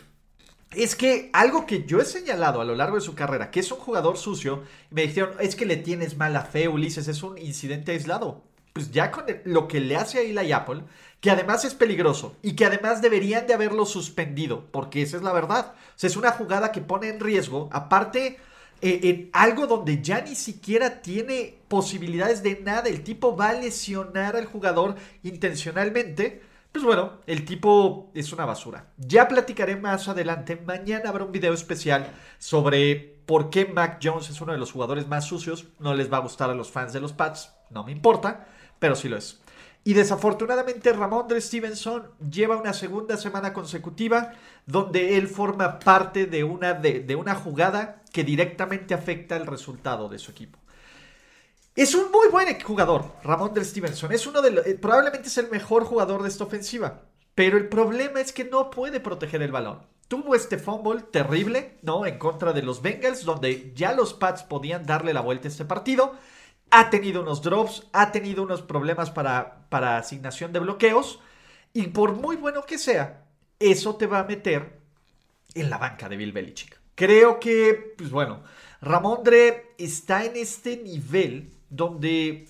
es 0.72 0.94
que 0.94 1.30
algo 1.32 1.64
que 1.64 1.84
yo 1.84 1.98
he 1.98 2.04
señalado 2.04 2.60
a 2.60 2.64
lo 2.66 2.74
largo 2.74 2.96
de 2.96 3.00
su 3.00 3.14
carrera, 3.14 3.50
que 3.50 3.60
es 3.60 3.72
un 3.72 3.78
jugador 3.78 4.18
sucio, 4.18 4.64
me 4.90 5.06
dijeron, 5.06 5.30
es 5.40 5.56
que 5.56 5.64
le 5.64 5.78
tienes 5.78 6.18
mala 6.18 6.42
fe, 6.42 6.68
Ulises, 6.68 7.08
es 7.08 7.22
un 7.22 7.38
incidente 7.38 7.92
aislado. 7.92 8.44
Pues 8.74 8.90
ya 8.90 9.10
con 9.10 9.24
lo 9.44 9.68
que 9.68 9.80
le 9.80 9.96
hace 9.96 10.18
a 10.18 10.22
Eli 10.22 10.52
Apple, 10.52 10.82
que 11.24 11.30
además 11.30 11.64
es 11.64 11.72
peligroso 11.72 12.36
y 12.42 12.52
que 12.52 12.66
además 12.66 13.00
deberían 13.00 13.46
de 13.46 13.54
haberlo 13.54 13.86
suspendido, 13.86 14.66
porque 14.70 15.00
esa 15.00 15.16
es 15.16 15.22
la 15.22 15.32
verdad. 15.32 15.72
O 15.74 15.92
sea, 15.96 16.08
es 16.08 16.18
una 16.18 16.32
jugada 16.32 16.70
que 16.70 16.82
pone 16.82 17.08
en 17.08 17.18
riesgo, 17.18 17.70
aparte, 17.72 18.38
eh, 18.82 19.00
en 19.04 19.30
algo 19.32 19.66
donde 19.66 20.02
ya 20.02 20.20
ni 20.20 20.34
siquiera 20.34 21.00
tiene 21.00 21.60
posibilidades 21.68 22.42
de 22.42 22.60
nada, 22.60 22.90
el 22.90 23.02
tipo 23.02 23.34
va 23.34 23.48
a 23.48 23.52
lesionar 23.54 24.36
al 24.36 24.44
jugador 24.44 24.96
intencionalmente. 25.22 26.42
Pues 26.70 26.84
bueno, 26.84 27.12
el 27.26 27.46
tipo 27.46 28.10
es 28.12 28.30
una 28.34 28.44
basura. 28.44 28.88
Ya 28.98 29.26
platicaré 29.26 29.76
más 29.76 30.08
adelante. 30.08 30.56
Mañana 30.56 31.08
habrá 31.08 31.24
un 31.24 31.32
video 31.32 31.54
especial 31.54 32.06
sobre 32.38 33.16
por 33.24 33.48
qué 33.48 33.64
Mac 33.64 33.98
Jones 34.02 34.28
es 34.28 34.42
uno 34.42 34.52
de 34.52 34.58
los 34.58 34.72
jugadores 34.72 35.08
más 35.08 35.24
sucios. 35.24 35.68
No 35.78 35.94
les 35.94 36.12
va 36.12 36.18
a 36.18 36.20
gustar 36.20 36.50
a 36.50 36.54
los 36.54 36.70
fans 36.70 36.92
de 36.92 37.00
los 37.00 37.14
Pats, 37.14 37.50
no 37.70 37.82
me 37.82 37.92
importa, 37.92 38.46
pero 38.78 38.94
sí 38.94 39.08
lo 39.08 39.16
es. 39.16 39.40
Y 39.86 39.92
desafortunadamente 39.92 40.94
Ramondre 40.94 41.42
Stevenson 41.42 42.10
lleva 42.30 42.56
una 42.56 42.72
segunda 42.72 43.18
semana 43.18 43.52
consecutiva 43.52 44.32
donde 44.64 45.18
él 45.18 45.28
forma 45.28 45.78
parte 45.78 46.24
de 46.24 46.42
una, 46.42 46.72
de, 46.72 47.14
una 47.14 47.34
jugada 47.34 48.02
que 48.10 48.24
directamente 48.24 48.94
afecta 48.94 49.36
el 49.36 49.46
resultado 49.46 50.08
de 50.08 50.18
su 50.18 50.30
equipo. 50.30 50.58
Es 51.76 51.94
un 51.94 52.10
muy 52.10 52.28
buen 52.28 52.58
jugador, 52.62 53.12
Ramondre 53.22 53.64
Stevenson. 53.64 54.10
Es 54.12 54.26
uno 54.26 54.40
de 54.40 54.52
los, 54.52 54.66
eh, 54.66 54.78
probablemente 54.80 55.28
es 55.28 55.36
el 55.36 55.50
mejor 55.50 55.84
jugador 55.84 56.22
de 56.22 56.28
esta 56.30 56.44
ofensiva. 56.44 57.02
Pero 57.34 57.58
el 57.58 57.68
problema 57.68 58.20
es 58.20 58.32
que 58.32 58.44
no 58.44 58.70
puede 58.70 59.00
proteger 59.00 59.42
el 59.42 59.52
balón. 59.52 59.80
Tuvo 60.08 60.34
este 60.34 60.56
fumble 60.56 61.02
terrible, 61.02 61.78
¿no? 61.82 62.06
En 62.06 62.18
contra 62.18 62.52
de 62.52 62.62
los 62.62 62.80
Bengals, 62.80 63.24
donde 63.24 63.72
ya 63.74 63.92
los 63.92 64.14
Pats 64.14 64.44
podían 64.44 64.86
darle 64.86 65.12
la 65.12 65.20
vuelta 65.20 65.48
a 65.48 65.50
este 65.50 65.64
partido 65.64 66.14
ha 66.74 66.90
tenido 66.90 67.22
unos 67.22 67.40
drops, 67.40 67.86
ha 67.92 68.10
tenido 68.10 68.42
unos 68.42 68.60
problemas 68.60 69.08
para, 69.10 69.68
para 69.68 69.96
asignación 69.96 70.52
de 70.52 70.58
bloqueos. 70.58 71.20
Y 71.72 71.88
por 71.88 72.14
muy 72.14 72.34
bueno 72.34 72.64
que 72.64 72.78
sea, 72.78 73.26
eso 73.60 73.94
te 73.94 74.08
va 74.08 74.18
a 74.18 74.24
meter 74.24 74.80
en 75.54 75.70
la 75.70 75.78
banca 75.78 76.08
de 76.08 76.16
Bill 76.16 76.32
Belichick. 76.32 76.80
Creo 76.96 77.38
que, 77.38 77.94
pues 77.96 78.10
bueno, 78.10 78.42
Ramondre 78.80 79.74
está 79.78 80.24
en 80.24 80.36
este 80.36 80.76
nivel 80.76 81.52
donde. 81.70 82.48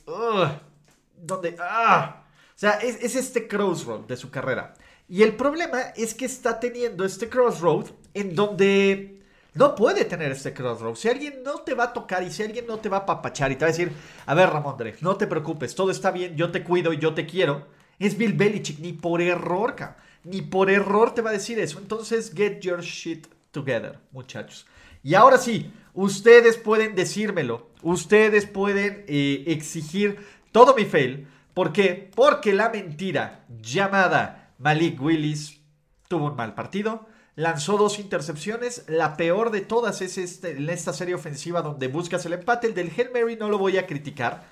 donde. 1.17 1.57
Ah, 1.61 2.25
o 2.49 2.59
sea, 2.59 2.73
es, 2.73 3.03
es, 3.03 3.17
este 3.17 3.47
crossroad 3.47 4.01
de 4.01 4.17
su 4.17 4.31
carrera. 4.31 4.73
Y 5.07 5.23
el 5.23 5.37
problema 5.37 5.81
es 5.97 6.15
que 6.15 6.25
está 6.25 6.61
teniendo 6.61 7.05
este 7.05 7.29
crossroad 7.29 7.89
en 8.15 8.35
donde 8.35 9.23
no 9.55 9.75
puede 9.75 10.05
tener 10.05 10.33
este 10.33 10.53
crossroad. 10.53 10.97
Si 10.97 11.09
alguien 11.09 11.43
no 11.45 11.61
te 11.61 11.75
va 11.75 11.85
a 11.85 11.93
tocar 11.93 12.23
y 12.23 12.31
si 12.31 12.43
alguien 12.43 12.67
no 12.67 12.79
te 12.79 12.89
va 12.89 12.99
a 12.99 13.07
papachar 13.07 13.53
y 13.53 13.57
te 13.57 13.65
va 13.65 13.69
a 13.69 13.73
decir, 13.73 13.93
a 14.27 14.35
ver 14.35 14.51
Ramondre, 14.51 14.97
no 15.01 15.17
te 15.17 15.27
preocupes, 15.27 15.75
todo 15.75 15.91
está 15.91 16.11
bien, 16.11 16.37
yo 16.37 16.51
te 16.51 16.65
cuido 16.65 16.93
y 16.93 16.99
yo 16.99 17.15
te 17.15 17.27
quiero, 17.27 17.69
es 17.99 18.19
Bill 18.19 18.33
Belichick, 18.33 18.81
ni 18.81 18.93
por 18.93 19.23
error, 19.23 19.77
ni 20.25 20.43
por 20.43 20.71
error 20.71 21.15
te 21.15 21.23
va 21.23 21.31
a 21.31 21.35
decir 21.35 21.59
eso. 21.59 21.79
Entonces, 21.79 22.33
get 22.35 22.61
your 22.61 22.83
shit 22.83 23.29
together, 23.53 23.99
muchachos. 24.11 24.67
Y 25.03 25.15
ahora 25.15 25.39
sí, 25.39 25.73
ustedes 25.93 26.57
pueden 26.57 26.97
decírmelo, 26.97 27.69
ustedes 27.83 28.47
pueden 28.47 29.05
eh, 29.07 29.45
exigir 29.47 30.19
todo 30.51 30.75
mi 30.75 30.85
fail. 30.85 31.29
¿Por 31.53 31.73
qué? 31.73 32.11
Porque 32.15 32.53
la 32.53 32.71
mentira 32.71 33.45
llamada 33.63 34.53
Malik 34.59 35.01
Willis 35.01 35.61
tuvo 36.09 36.27
un 36.27 36.37
mal 36.37 36.55
partido 36.55 37.07
lanzó 37.37 37.77
dos 37.77 37.99
intercepciones. 37.99 38.85
La 38.89 39.17
peor 39.17 39.51
de 39.51 39.61
todas 39.61 40.01
es 40.03 40.19
este, 40.19 40.53
en 40.53 40.69
esta 40.69 40.93
serie 40.93 41.15
ofensiva 41.15 41.63
donde 41.63 41.89
buscas 41.89 42.25
el 42.27 42.35
empate. 42.35 42.69
El 42.69 42.75
del 42.75 42.93
Hail 42.97 43.11
Mary 43.13 43.37
no 43.37 43.49
lo 43.49 43.59
voy 43.59 43.79
a 43.79 43.87
criticar. 43.87 44.45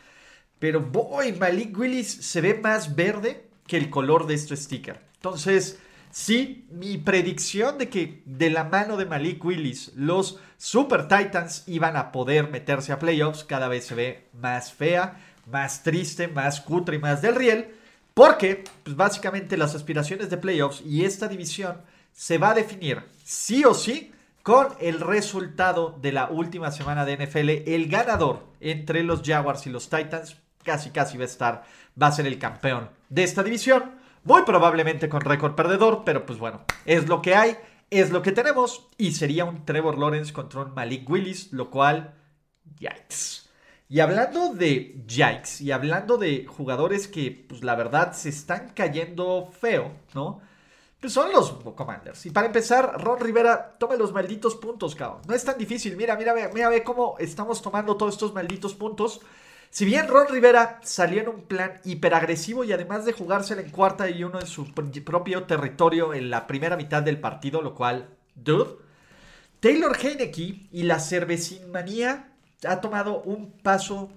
Pero 0.59 0.81
boy, 0.81 1.33
Malik 1.33 1.77
Willis 1.77 2.09
se 2.09 2.41
ve 2.41 2.55
más 2.55 2.95
verde 2.95 3.49
que 3.67 3.77
el 3.77 3.91
color 3.91 4.27
de 4.27 4.35
este 4.35 4.57
sticker. 4.57 5.01
Entonces, 5.17 5.79
sí, 6.11 6.67
mi 6.71 6.99
predicción 6.99 7.79
de 7.79 7.89
que 7.89 8.23
de 8.27 8.51
la 8.51 8.65
mano 8.65 8.97
de 8.97 9.07
Malik 9.07 9.45
Willis 9.45 9.93
los 9.97 10.39
Super 10.59 11.09
Titans 11.09 11.65
iban 11.67 11.97
a 11.97 12.13
poder 12.13 12.49
meterse 12.49 12.93
a 12.93 12.99
playoffs 12.99 13.45
cada 13.45 13.69
vez 13.69 13.87
se 13.87 13.95
ve 13.95 14.29
más 14.33 14.73
fea, 14.73 15.21
más 15.51 15.83
triste, 15.83 16.29
más 16.29 16.61
cutre 16.61 16.97
y 16.97 17.01
más 17.01 17.23
del 17.23 17.35
riel. 17.35 17.75
Porque, 18.15 18.65
pues 18.85 18.95
básicamente 18.95 19.57
las 19.57 19.75
aspiraciones 19.75 20.29
de 20.29 20.37
playoffs 20.37 20.83
y 20.85 21.05
esta 21.05 21.29
división 21.29 21.79
se 22.13 22.39
va 22.39 22.51
a 22.51 22.55
definir 22.55 23.03
sí 23.25 23.65
o 23.65 23.75
sí 23.75 24.13
con 24.43 24.69
el 24.81 25.01
resultado 25.01 25.97
de 26.01 26.13
la 26.13 26.29
última 26.29 26.71
semana 26.71 27.05
de 27.05 27.17
NFL. 27.17 27.71
El 27.71 27.89
ganador 27.89 28.47
entre 28.61 29.03
los 29.03 29.23
Jaguars 29.23 29.67
y 29.67 29.71
los 29.71 29.89
Titans 29.89 30.37
casi 30.63 30.91
casi 30.91 31.17
va 31.17 31.25
a 31.25 31.27
estar, 31.27 31.65
va 32.01 32.09
a 32.09 32.13
ser 32.13 32.27
el 32.27 32.39
campeón 32.39 32.91
de 33.09 33.25
esta 33.25 33.43
división. 33.43 34.01
Muy 34.25 34.43
probablemente 34.43 35.09
con 35.09 35.21
récord 35.21 35.55
perdedor, 35.55 36.03
pero 36.05 36.25
pues 36.25 36.39
bueno, 36.39 36.65
es 36.85 37.09
lo 37.09 37.21
que 37.23 37.35
hay, 37.35 37.57
es 37.91 38.11
lo 38.11 38.23
que 38.23 38.33
tenemos. 38.33 38.89
Y 38.97 39.13
sería 39.13 39.45
un 39.45 39.65
Trevor 39.65 39.99
Lawrence 39.99 40.33
contra 40.33 40.61
un 40.61 40.75
Malik 40.75 41.09
Willis, 41.11 41.53
lo 41.53 41.71
cual, 41.71 42.15
yikes. 42.79 43.49
Y 43.89 44.01
hablando 44.01 44.55
de 44.55 45.05
yikes, 45.07 45.61
y 45.61 45.73
hablando 45.73 46.19
de 46.19 46.47
jugadores 46.47 47.09
que, 47.09 47.45
pues 47.49 47.63
la 47.65 47.75
verdad, 47.75 48.13
se 48.13 48.29
están 48.29 48.71
cayendo 48.75 49.51
feo, 49.61 49.93
¿no? 50.15 50.41
Pues 51.03 51.15
son 51.15 51.33
los 51.33 51.51
Commanders. 51.75 52.27
Y 52.27 52.31
para 52.31 52.47
empezar, 52.47 53.03
Ron 53.03 53.19
Rivera, 53.19 53.75
tome 53.77 53.97
los 53.97 54.13
malditos 54.13 54.55
puntos, 54.55 54.95
cabrón. 54.95 55.23
No 55.27 55.35
es 55.35 55.45
tan 55.45 55.59
difícil. 55.59 55.97
Mira, 55.97 56.15
mira, 56.15 56.33
mira, 56.55 56.69
ve 56.69 56.85
cómo 56.85 57.17
estamos 57.19 57.61
tomando 57.61 57.97
todos 57.97 58.15
estos 58.15 58.33
malditos 58.33 58.75
puntos. 58.75 59.21
Si 59.69 59.85
bien 59.85 60.07
Ron 60.07 60.29
Rivera 60.29 60.79
salió 60.85 61.21
en 61.21 61.29
un 61.29 61.41
plan 61.43 61.81
hiperagresivo 61.83 62.63
y 62.63 62.73
además 62.73 63.05
de 63.05 63.15
jugársela 63.15 63.63
en 63.63 63.71
cuarta 63.71 64.09
y 64.09 64.23
uno 64.23 64.39
en 64.39 64.47
su 64.47 64.73
propio 64.73 65.43
territorio 65.43 66.15
en 66.15 66.31
la 66.31 66.47
primera 66.47 66.77
mitad 66.77 67.03
del 67.03 67.19
partido, 67.19 67.63
lo 67.63 67.75
cual, 67.75 68.09
dude, 68.37 68.77
Taylor 69.59 69.97
Heineke 70.01 70.69
y 70.71 70.85
la 70.85 71.01
cervecinmanía 71.01 72.33
ha 72.65 72.81
tomado 72.81 73.23
un 73.23 73.51
paso 73.51 74.09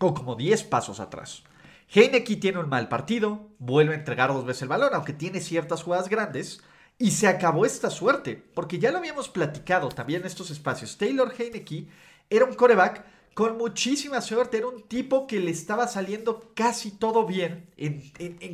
o 0.00 0.14
como 0.14 0.34
10 0.34 0.64
pasos 0.64 0.98
atrás. 0.98 1.44
Heineke 1.90 2.36
tiene 2.36 2.58
un 2.58 2.68
mal 2.68 2.88
partido, 2.88 3.48
vuelve 3.58 3.94
a 3.94 3.98
entregar 3.98 4.32
dos 4.32 4.44
veces 4.44 4.62
el 4.62 4.68
balón, 4.68 4.90
aunque 4.92 5.14
tiene 5.14 5.40
ciertas 5.40 5.82
jugadas 5.82 6.08
grandes. 6.08 6.60
Y 6.98 7.12
se 7.12 7.28
acabó 7.28 7.64
esta 7.64 7.90
suerte, 7.90 8.42
porque 8.54 8.78
ya 8.78 8.90
lo 8.90 8.98
habíamos 8.98 9.28
platicado 9.28 9.88
también 9.88 10.22
en 10.22 10.26
estos 10.26 10.50
espacios. 10.50 10.98
Taylor 10.98 11.32
Heineke 11.36 11.86
era 12.28 12.44
un 12.44 12.54
coreback 12.54 13.04
con 13.34 13.56
muchísima 13.56 14.20
suerte, 14.20 14.58
era 14.58 14.66
un 14.66 14.82
tipo 14.82 15.28
que 15.28 15.38
le 15.38 15.52
estaba 15.52 15.86
saliendo 15.86 16.50
casi 16.54 16.90
todo 16.90 17.24
bien 17.24 17.68
en, 17.76 18.02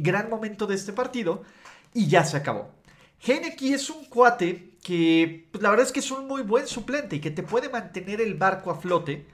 gran 0.03 0.29
momento 0.29 0.67
de 0.67 0.75
este 0.75 0.93
partido 0.93 1.43
y 1.95 2.07
ya 2.07 2.23
se 2.25 2.37
acabó. 2.37 2.71
Heineke 3.27 3.73
es 3.73 3.89
un 3.89 4.05
cuate 4.05 4.77
que 4.83 5.49
pues, 5.51 5.63
la 5.63 5.71
verdad 5.71 5.87
es 5.87 5.93
que 5.93 6.01
es 6.01 6.11
un 6.11 6.29
muy 6.29 6.43
buen 6.43 6.67
suplente 6.67 7.17
y 7.17 7.21
que 7.21 7.31
te 7.31 7.43
puede 7.43 7.71
mantener 7.71 8.21
el 8.21 8.35
barco 8.35 8.71
a 8.71 8.77
flote 8.77 9.27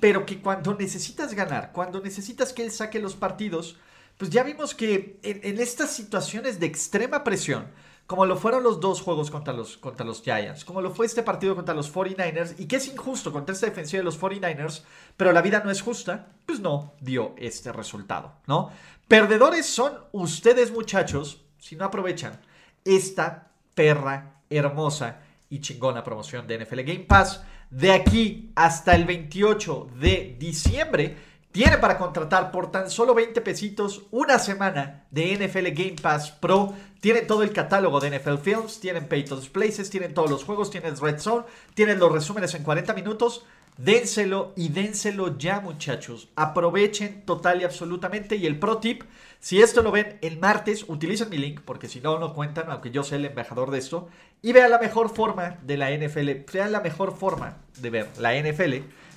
pero 0.00 0.26
que 0.26 0.40
cuando 0.40 0.74
necesitas 0.74 1.34
ganar, 1.34 1.72
cuando 1.72 2.00
necesitas 2.00 2.52
que 2.52 2.62
él 2.62 2.70
saque 2.70 2.98
los 2.98 3.16
partidos, 3.16 3.76
pues 4.18 4.30
ya 4.30 4.42
vimos 4.42 4.74
que 4.74 5.18
en, 5.22 5.60
estas 5.60 5.90
situaciones 5.90 6.58
de 6.58 6.66
extrema 6.66 7.22
presión, 7.24 7.66
como 8.06 8.24
lo 8.24 8.36
fueron 8.36 8.62
los 8.62 8.80
dos 8.80 9.02
juegos 9.02 9.30
contra 9.30 9.52
los, 9.52 9.76
contra 9.76 10.06
los 10.06 10.22
Giants, 10.22 10.64
como 10.64 10.80
lo 10.80 10.94
fue 10.94 11.06
este 11.06 11.22
partido 11.22 11.54
contra 11.54 11.74
los 11.74 11.92
49ers, 11.92 12.54
y 12.58 12.66
que 12.66 12.76
es 12.76 12.88
injusto 12.88 13.32
contra 13.32 13.54
esta 13.54 13.66
defensiva 13.66 14.00
de 14.00 14.04
los 14.04 14.20
49ers, 14.20 14.84
pero 15.16 15.32
la 15.32 15.42
vida 15.42 15.62
no 15.64 15.70
es 15.70 15.82
justa, 15.82 16.28
pues 16.46 16.60
no 16.60 16.94
dio 17.00 17.34
este 17.36 17.72
resultado, 17.72 18.36
¿no? 18.46 18.70
Perdedores 19.08 19.66
son 19.66 19.92
ustedes 20.12 20.72
muchachos, 20.72 21.44
si 21.58 21.76
no 21.76 21.84
aprovechan 21.84 22.40
esta 22.84 23.50
perra 23.74 24.40
hermosa 24.48 25.20
y 25.50 25.60
chingona 25.60 26.02
promoción 26.02 26.46
de 26.46 26.64
NFL 26.64 26.80
Game 26.82 27.00
Pass 27.00 27.42
de 27.70 27.92
aquí 27.92 28.50
hasta 28.54 28.94
el 28.94 29.04
28 29.04 29.88
de 30.00 30.36
diciembre, 30.38 31.16
tiene 31.56 31.78
para 31.78 31.96
contratar 31.96 32.50
por 32.50 32.70
tan 32.70 32.90
solo 32.90 33.14
20 33.14 33.40
pesitos 33.40 34.02
una 34.10 34.38
semana 34.38 35.06
de 35.10 35.36
NFL 35.36 35.68
Game 35.72 35.96
Pass 36.02 36.30
Pro. 36.30 36.74
Tienen 37.00 37.26
todo 37.26 37.42
el 37.42 37.52
catálogo 37.52 37.98
de 37.98 38.18
NFL 38.18 38.36
Films, 38.42 38.78
tienen 38.78 39.08
Pay 39.08 39.24
Places, 39.52 39.88
tienen 39.88 40.12
todos 40.12 40.30
los 40.30 40.44
juegos, 40.44 40.70
tienen 40.70 40.98
Red 40.98 41.18
Zone, 41.18 41.46
tienen 41.72 41.98
los 41.98 42.12
resúmenes 42.12 42.54
en 42.54 42.62
40 42.62 42.92
minutos. 42.92 43.46
Dénselo 43.78 44.54
y 44.56 44.70
dénselo 44.70 45.36
ya, 45.36 45.60
muchachos. 45.60 46.28
Aprovechen 46.34 47.22
total 47.26 47.60
y 47.60 47.64
absolutamente. 47.64 48.36
Y 48.36 48.46
el 48.46 48.58
pro 48.58 48.78
tip, 48.78 49.02
si 49.38 49.60
esto 49.60 49.82
lo 49.82 49.90
ven 49.90 50.18
el 50.22 50.38
martes, 50.38 50.84
utilicen 50.88 51.28
mi 51.28 51.36
link, 51.36 51.60
porque 51.64 51.88
si 51.88 52.00
no, 52.00 52.18
no 52.18 52.32
cuentan, 52.32 52.70
aunque 52.70 52.90
yo 52.90 53.02
sea 53.02 53.18
el 53.18 53.26
embajador 53.26 53.70
de 53.70 53.78
esto. 53.78 54.08
Y 54.40 54.52
vean 54.52 54.70
la 54.70 54.78
mejor 54.78 55.14
forma 55.14 55.58
de 55.62 55.76
la 55.76 55.90
NFL. 55.90 56.30
Vean 56.52 56.72
la 56.72 56.80
mejor 56.80 57.16
forma 57.16 57.58
de 57.78 57.90
ver 57.90 58.08
la 58.18 58.34
NFL 58.34 58.76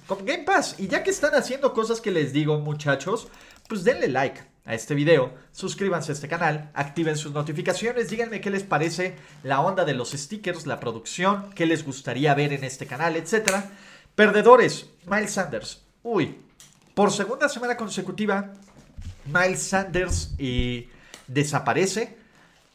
con 0.09 0.25
Game 0.25 0.43
Pass. 0.43 0.75
Y 0.79 0.87
ya 0.87 1.03
que 1.03 1.11
están 1.11 1.35
haciendo 1.35 1.73
cosas 1.73 2.01
que 2.01 2.11
les 2.11 2.33
digo, 2.33 2.59
muchachos, 2.59 3.29
pues 3.69 3.83
denle 3.83 4.07
like 4.07 4.41
a 4.65 4.73
este 4.73 4.93
video, 4.93 5.33
suscríbanse 5.51 6.11
a 6.11 6.15
este 6.15 6.27
canal, 6.27 6.71
activen 6.73 7.15
sus 7.15 7.31
notificaciones, 7.31 8.09
díganme 8.09 8.41
qué 8.41 8.49
les 8.49 8.63
parece 8.63 9.15
la 9.43 9.61
onda 9.61 9.85
de 9.85 9.93
los 9.93 10.11
stickers, 10.11 10.67
la 10.67 10.79
producción, 10.79 11.51
qué 11.55 11.65
les 11.65 11.85
gustaría 11.85 12.33
ver 12.33 12.53
en 12.53 12.63
este 12.63 12.85
canal, 12.85 13.15
etcétera. 13.15 13.69
Perdedores, 14.19 14.85
Miles 15.05 15.31
Sanders. 15.31 15.81
Uy, 16.03 16.35
por 16.93 17.09
segunda 17.09 17.47
semana 17.47 17.77
consecutiva, 17.77 18.51
Miles 19.25 19.63
Sanders 19.63 20.35
desaparece. 21.25 22.17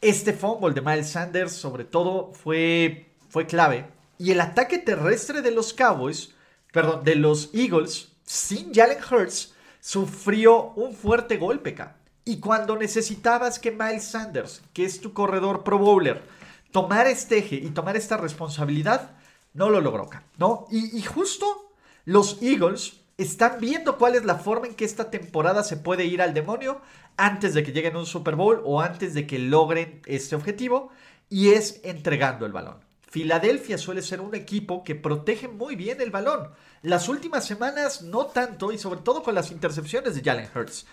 Este 0.01 0.33
fumble 0.33 0.73
de 0.73 0.81
Miles 0.81 1.11
Sanders, 1.11 1.51
sobre 1.51 1.83
todo, 1.83 2.33
fue, 2.33 3.11
fue 3.29 3.45
clave. 3.45 3.85
Y 4.17 4.31
el 4.31 4.41
ataque 4.41 4.79
terrestre 4.79 5.43
de 5.43 5.51
los 5.51 5.71
Cowboys, 5.71 6.33
perdón, 6.73 7.03
de 7.03 7.13
los 7.13 7.51
Eagles, 7.53 8.07
sin 8.23 8.73
Jalen 8.73 8.97
Hurts, 9.07 9.53
sufrió 9.79 10.71
un 10.71 10.95
fuerte 10.95 11.37
golpe, 11.37 11.75
Y 12.23 12.39
cuando 12.39 12.75
necesitabas 12.75 13.59
que 13.59 13.69
Miles 13.69 14.05
Sanders, 14.05 14.63
que 14.73 14.83
es 14.83 14.99
tu 14.99 15.13
corredor 15.13 15.63
pro 15.63 15.77
bowler, 15.77 16.23
tomara 16.71 17.11
este 17.11 17.37
eje 17.37 17.57
y 17.57 17.69
tomar 17.69 17.95
esta 17.95 18.17
responsabilidad, 18.17 19.11
no 19.55 19.69
lo 19.69 19.81
logró, 19.81 20.09
¿no? 20.37 20.67
Y, 20.69 21.01
justo 21.01 21.71
los 22.03 22.41
Eagles 22.41 23.01
están 23.17 23.59
viendo 23.59 23.97
cuál 23.97 24.15
es 24.15 24.25
la 24.25 24.35
forma 24.35 24.67
en 24.67 24.75
que 24.75 24.85
esta 24.85 25.09
temporada 25.09 25.63
se 25.63 25.77
puede 25.77 26.05
ir 26.05 26.21
al 26.21 26.33
demonio 26.33 26.81
antes 27.17 27.53
de 27.53 27.63
que 27.63 27.71
lleguen 27.71 27.95
a 27.95 27.99
un 27.99 28.05
Super 28.05 28.35
Bowl 28.35 28.61
o 28.65 28.81
antes 28.81 29.13
de 29.13 29.25
que 29.25 29.39
logren 29.39 30.01
este 30.05 30.35
objetivo 30.35 30.89
y 31.29 31.51
es 31.51 31.79
entregando 31.83 32.45
el 32.45 32.51
balón. 32.51 32.83
Filadelfia 33.09 33.77
suele 33.77 34.01
ser 34.01 34.19
un 34.19 34.35
equipo 34.35 34.83
que 34.83 34.93
protege 34.93 35.47
muy 35.47 35.77
bien 35.77 36.01
el 36.01 36.11
balón. 36.11 36.49
Las 36.81 37.07
últimas 37.07 37.45
semanas 37.45 38.01
no 38.01 38.25
tanto 38.25 38.73
y 38.73 38.77
sobre 38.77 38.99
todo 38.99 39.23
con 39.23 39.35
las 39.35 39.51
intercepciones 39.51 40.15
de 40.15 40.21
Jalen 40.21 40.49
Hurts. 40.53 40.85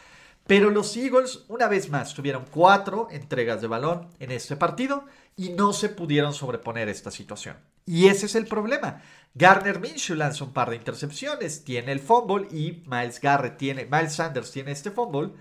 Pero 0.47 0.71
los 0.71 0.97
Eagles, 0.97 1.45
una 1.49 1.69
vez 1.69 1.89
más, 1.89 2.15
tuvieron 2.15 2.45
cuatro 2.51 3.09
entregas 3.11 3.61
de 3.61 3.69
balón 3.69 4.09
en 4.19 4.33
este 4.33 4.57
partido 4.57 5.05
y 5.37 5.51
no 5.51 5.73
se 5.73 5.89
pudieron 5.89 6.35
sobreponer 6.35 6.89
esta 6.89 7.11
situación. 7.11 7.57
Y 7.87 8.09
ese 8.09 8.27
es 8.27 8.35
el 8.35 8.47
problema. 8.47 9.03
Garner 9.35 9.81
Minshew 9.81 10.17
lanza 10.17 10.45
un 10.45 10.53
par 10.53 10.71
de 10.71 10.77
intercepciones, 10.77 11.65
tiene 11.65 11.93
el 11.93 12.01
fumble 12.01 12.49
y 12.51 12.83
Miles 12.87 13.21
Garrett 13.21 13.57
tiene, 13.57 13.87
Miles 13.87 14.15
Sanders 14.15 14.51
tiene 14.51 14.73
este 14.73 14.91
fumble. 14.91 15.33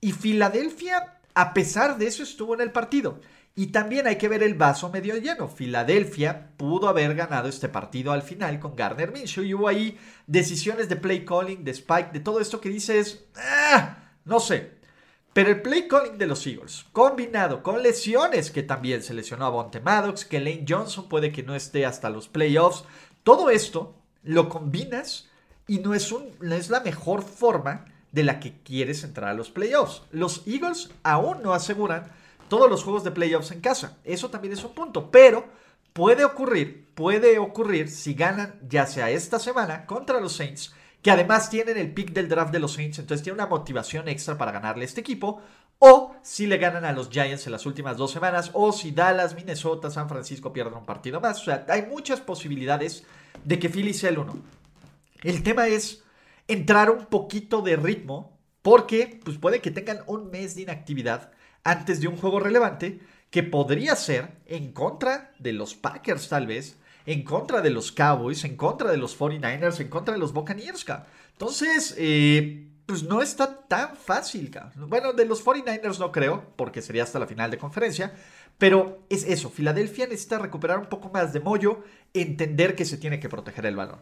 Y 0.00 0.12
Filadelfia, 0.12 1.20
a 1.34 1.54
pesar 1.54 1.98
de 1.98 2.06
eso, 2.06 2.22
estuvo 2.22 2.54
en 2.54 2.62
el 2.62 2.72
partido. 2.72 3.20
Y 3.54 3.68
también 3.68 4.06
hay 4.06 4.16
que 4.16 4.28
ver 4.28 4.42
el 4.42 4.54
vaso 4.54 4.90
medio 4.90 5.16
lleno. 5.16 5.48
Filadelfia 5.48 6.50
pudo 6.56 6.88
haber 6.88 7.14
ganado 7.14 7.48
este 7.48 7.68
partido 7.68 8.12
al 8.12 8.22
final 8.22 8.58
con 8.58 8.74
Garner 8.74 9.12
Minshew 9.12 9.44
y 9.44 9.54
hubo 9.54 9.68
ahí 9.68 9.98
decisiones 10.26 10.88
de 10.88 10.96
play 10.96 11.24
calling, 11.24 11.62
de 11.62 11.72
Spike, 11.72 12.10
de 12.12 12.20
todo 12.20 12.40
esto 12.40 12.60
que 12.60 12.68
dices, 12.68 13.26
ah, 13.36 13.99
no 14.24 14.40
sé. 14.40 14.78
Pero 15.32 15.50
el 15.50 15.62
play 15.62 15.86
calling 15.86 16.18
de 16.18 16.26
los 16.26 16.44
Eagles, 16.46 16.86
combinado 16.92 17.62
con 17.62 17.82
lesiones, 17.82 18.50
que 18.50 18.64
también 18.64 19.02
se 19.02 19.14
lesionó 19.14 19.46
a 19.46 19.50
Bonte 19.50 19.80
Maddox, 19.80 20.24
que 20.24 20.40
Lane 20.40 20.64
Johnson 20.68 21.08
puede 21.08 21.30
que 21.30 21.44
no 21.44 21.54
esté 21.54 21.86
hasta 21.86 22.10
los 22.10 22.26
playoffs, 22.26 22.84
todo 23.22 23.48
esto 23.50 23.94
lo 24.24 24.48
combinas 24.48 25.28
y 25.68 25.78
no 25.78 25.94
es, 25.94 26.10
un, 26.10 26.30
no 26.40 26.56
es 26.56 26.68
la 26.68 26.80
mejor 26.80 27.22
forma 27.22 27.84
de 28.10 28.24
la 28.24 28.40
que 28.40 28.60
quieres 28.62 29.04
entrar 29.04 29.30
a 29.30 29.34
los 29.34 29.50
playoffs. 29.50 30.02
Los 30.10 30.42
Eagles 30.48 30.90
aún 31.04 31.42
no 31.42 31.54
aseguran 31.54 32.10
todos 32.48 32.68
los 32.68 32.82
juegos 32.82 33.04
de 33.04 33.12
playoffs 33.12 33.52
en 33.52 33.60
casa. 33.60 33.98
Eso 34.02 34.30
también 34.30 34.52
es 34.54 34.64
un 34.64 34.74
punto, 34.74 35.12
pero 35.12 35.44
puede 35.92 36.24
ocurrir, 36.24 36.88
puede 36.94 37.38
ocurrir 37.38 37.88
si 37.88 38.14
ganan 38.14 38.58
ya 38.68 38.86
sea 38.86 39.10
esta 39.10 39.38
semana 39.38 39.86
contra 39.86 40.20
los 40.20 40.32
Saints 40.32 40.74
que 41.02 41.10
además 41.10 41.50
tienen 41.50 41.78
el 41.78 41.92
pick 41.92 42.12
del 42.12 42.28
draft 42.28 42.52
de 42.52 42.58
los 42.58 42.74
Saints, 42.74 42.98
entonces 42.98 43.22
tiene 43.22 43.34
una 43.34 43.46
motivación 43.46 44.08
extra 44.08 44.36
para 44.36 44.52
ganarle 44.52 44.82
a 44.82 44.86
este 44.86 45.00
equipo, 45.00 45.40
o 45.78 46.14
si 46.22 46.46
le 46.46 46.58
ganan 46.58 46.84
a 46.84 46.92
los 46.92 47.08
Giants 47.08 47.46
en 47.46 47.52
las 47.52 47.64
últimas 47.64 47.96
dos 47.96 48.10
semanas, 48.10 48.50
o 48.52 48.70
si 48.70 48.90
Dallas, 48.90 49.34
Minnesota, 49.34 49.90
San 49.90 50.08
Francisco 50.08 50.52
pierden 50.52 50.74
un 50.74 50.84
partido 50.84 51.20
más. 51.20 51.40
O 51.40 51.44
sea, 51.44 51.64
hay 51.68 51.86
muchas 51.86 52.20
posibilidades 52.20 53.04
de 53.44 53.58
que 53.58 53.70
Philly 53.70 53.94
sea 53.94 54.10
el 54.10 54.18
uno. 54.18 54.36
El 55.22 55.42
tema 55.42 55.68
es 55.68 56.04
entrar 56.48 56.90
un 56.90 57.06
poquito 57.06 57.62
de 57.62 57.76
ritmo, 57.76 58.38
porque 58.60 59.20
pues 59.24 59.38
puede 59.38 59.60
que 59.60 59.70
tengan 59.70 60.00
un 60.06 60.30
mes 60.30 60.54
de 60.54 60.62
inactividad 60.62 61.32
antes 61.64 62.00
de 62.00 62.08
un 62.08 62.16
juego 62.16 62.40
relevante, 62.40 63.00
que 63.30 63.42
podría 63.42 63.96
ser 63.96 64.36
en 64.46 64.72
contra 64.72 65.32
de 65.38 65.52
los 65.52 65.74
Packers 65.74 66.28
tal 66.28 66.46
vez, 66.46 66.76
en 67.06 67.22
contra 67.22 67.60
de 67.60 67.70
los 67.70 67.92
Cowboys, 67.92 68.44
en 68.44 68.56
contra 68.56 68.90
de 68.90 68.96
los 68.96 69.18
49ers, 69.18 69.80
en 69.80 69.88
contra 69.88 70.14
de 70.14 70.20
los 70.20 70.32
Buccaneers. 70.32 70.84
Entonces, 71.32 71.94
eh, 71.98 72.68
pues 72.86 73.02
no 73.04 73.22
está 73.22 73.66
tan 73.68 73.96
fácil. 73.96 74.50
Bueno, 74.76 75.12
de 75.12 75.24
los 75.24 75.44
49ers 75.44 75.98
no 75.98 76.10
creo, 76.12 76.52
porque 76.56 76.82
sería 76.82 77.04
hasta 77.04 77.18
la 77.18 77.26
final 77.26 77.50
de 77.50 77.58
conferencia. 77.58 78.12
Pero 78.58 79.06
es 79.08 79.24
eso, 79.24 79.48
Filadelfia 79.48 80.06
necesita 80.06 80.38
recuperar 80.38 80.78
un 80.78 80.86
poco 80.86 81.08
más 81.08 81.32
de 81.32 81.40
mollo, 81.40 81.82
entender 82.12 82.74
que 82.74 82.84
se 82.84 82.98
tiene 82.98 83.18
que 83.18 83.28
proteger 83.28 83.64
el 83.64 83.76
balón. 83.76 84.00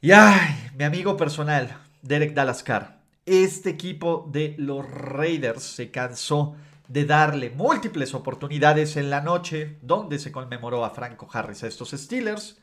Y 0.00 0.10
ay, 0.10 0.70
mi 0.76 0.84
amigo 0.84 1.16
personal, 1.16 1.78
Derek 2.02 2.34
Dalascar, 2.34 3.00
este 3.24 3.70
equipo 3.70 4.28
de 4.30 4.54
los 4.58 4.88
Raiders 4.90 5.62
se 5.62 5.90
cansó 5.90 6.56
de 6.88 7.04
darle 7.04 7.50
múltiples 7.50 8.14
oportunidades 8.14 8.96
en 8.96 9.10
la 9.10 9.20
noche 9.20 9.78
donde 9.82 10.18
se 10.18 10.32
conmemoró 10.32 10.84
a 10.84 10.90
Franco 10.90 11.28
Harris 11.32 11.62
a 11.62 11.68
estos 11.68 11.90
Steelers. 11.90 12.58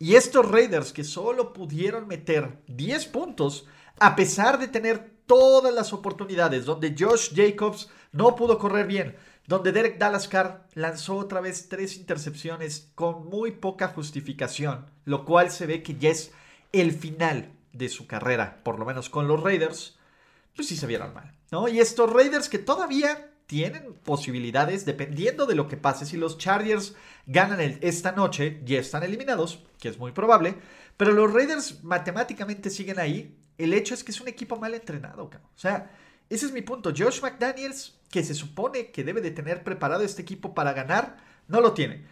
Y 0.00 0.14
estos 0.14 0.48
Raiders 0.50 0.92
que 0.92 1.04
solo 1.04 1.52
pudieron 1.52 2.06
meter 2.06 2.62
10 2.68 3.06
puntos 3.06 3.66
a 3.98 4.14
pesar 4.14 4.58
de 4.58 4.68
tener 4.68 5.18
todas 5.26 5.74
las 5.74 5.92
oportunidades, 5.92 6.64
donde 6.64 6.94
Josh 6.98 7.32
Jacobs 7.34 7.90
no 8.12 8.36
pudo 8.36 8.58
correr 8.58 8.86
bien, 8.86 9.16
donde 9.46 9.72
Derek 9.72 9.98
Dalascar 9.98 10.66
lanzó 10.74 11.16
otra 11.16 11.40
vez 11.40 11.68
tres 11.68 11.96
intercepciones 11.96 12.90
con 12.94 13.28
muy 13.28 13.52
poca 13.52 13.88
justificación, 13.88 14.86
lo 15.04 15.24
cual 15.24 15.50
se 15.50 15.66
ve 15.66 15.82
que 15.82 15.96
ya 15.96 16.10
es 16.10 16.32
el 16.72 16.92
final 16.92 17.52
de 17.72 17.88
su 17.88 18.06
carrera, 18.06 18.60
por 18.62 18.78
lo 18.78 18.84
menos 18.84 19.08
con 19.08 19.26
los 19.26 19.42
Raiders, 19.42 19.98
pues 20.54 20.68
sí 20.68 20.76
se 20.76 20.86
vieron 20.86 21.14
mal, 21.14 21.34
¿no? 21.50 21.68
Y 21.68 21.80
estos 21.80 22.12
Raiders 22.12 22.48
que 22.48 22.58
todavía 22.58 23.30
tienen 23.48 23.94
posibilidades 24.04 24.84
dependiendo 24.84 25.46
de 25.46 25.54
lo 25.54 25.68
que 25.68 25.78
pase. 25.78 26.04
Si 26.04 26.18
los 26.18 26.36
Chargers 26.36 26.94
ganan 27.26 27.78
esta 27.80 28.12
noche, 28.12 28.60
ya 28.66 28.78
están 28.78 29.02
eliminados, 29.04 29.64
que 29.80 29.88
es 29.88 29.98
muy 29.98 30.12
probable. 30.12 30.56
Pero 30.98 31.12
los 31.12 31.32
Raiders 31.32 31.82
matemáticamente 31.82 32.68
siguen 32.68 32.98
ahí. 32.98 33.38
El 33.56 33.72
hecho 33.72 33.94
es 33.94 34.04
que 34.04 34.12
es 34.12 34.20
un 34.20 34.28
equipo 34.28 34.56
mal 34.58 34.74
entrenado. 34.74 35.24
O 35.24 35.58
sea, 35.58 35.90
ese 36.28 36.44
es 36.44 36.52
mi 36.52 36.60
punto. 36.60 36.92
Josh 36.94 37.22
McDaniels, 37.22 37.98
que 38.10 38.22
se 38.22 38.34
supone 38.34 38.90
que 38.90 39.02
debe 39.02 39.22
de 39.22 39.30
tener 39.30 39.64
preparado 39.64 40.02
este 40.02 40.20
equipo 40.20 40.52
para 40.52 40.74
ganar, 40.74 41.16
no 41.48 41.62
lo 41.62 41.72
tiene. 41.72 42.04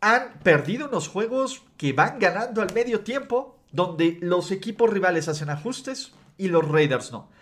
Han 0.00 0.38
perdido 0.44 0.86
unos 0.86 1.08
juegos 1.08 1.64
que 1.76 1.92
van 1.92 2.20
ganando 2.20 2.62
al 2.62 2.72
medio 2.72 3.00
tiempo, 3.00 3.58
donde 3.72 4.18
los 4.20 4.52
equipos 4.52 4.90
rivales 4.90 5.26
hacen 5.26 5.50
ajustes 5.50 6.12
y 6.38 6.46
los 6.46 6.68
Raiders 6.68 7.10
no. 7.10 7.33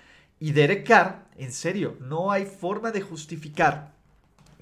Y 0.43 0.51
Derek 0.51 0.85
Carr, 0.85 1.29
en 1.37 1.53
serio, 1.53 1.97
no 2.01 2.33
hay 2.33 2.47
forma 2.47 2.91
de 2.91 3.01
justificar 3.01 3.93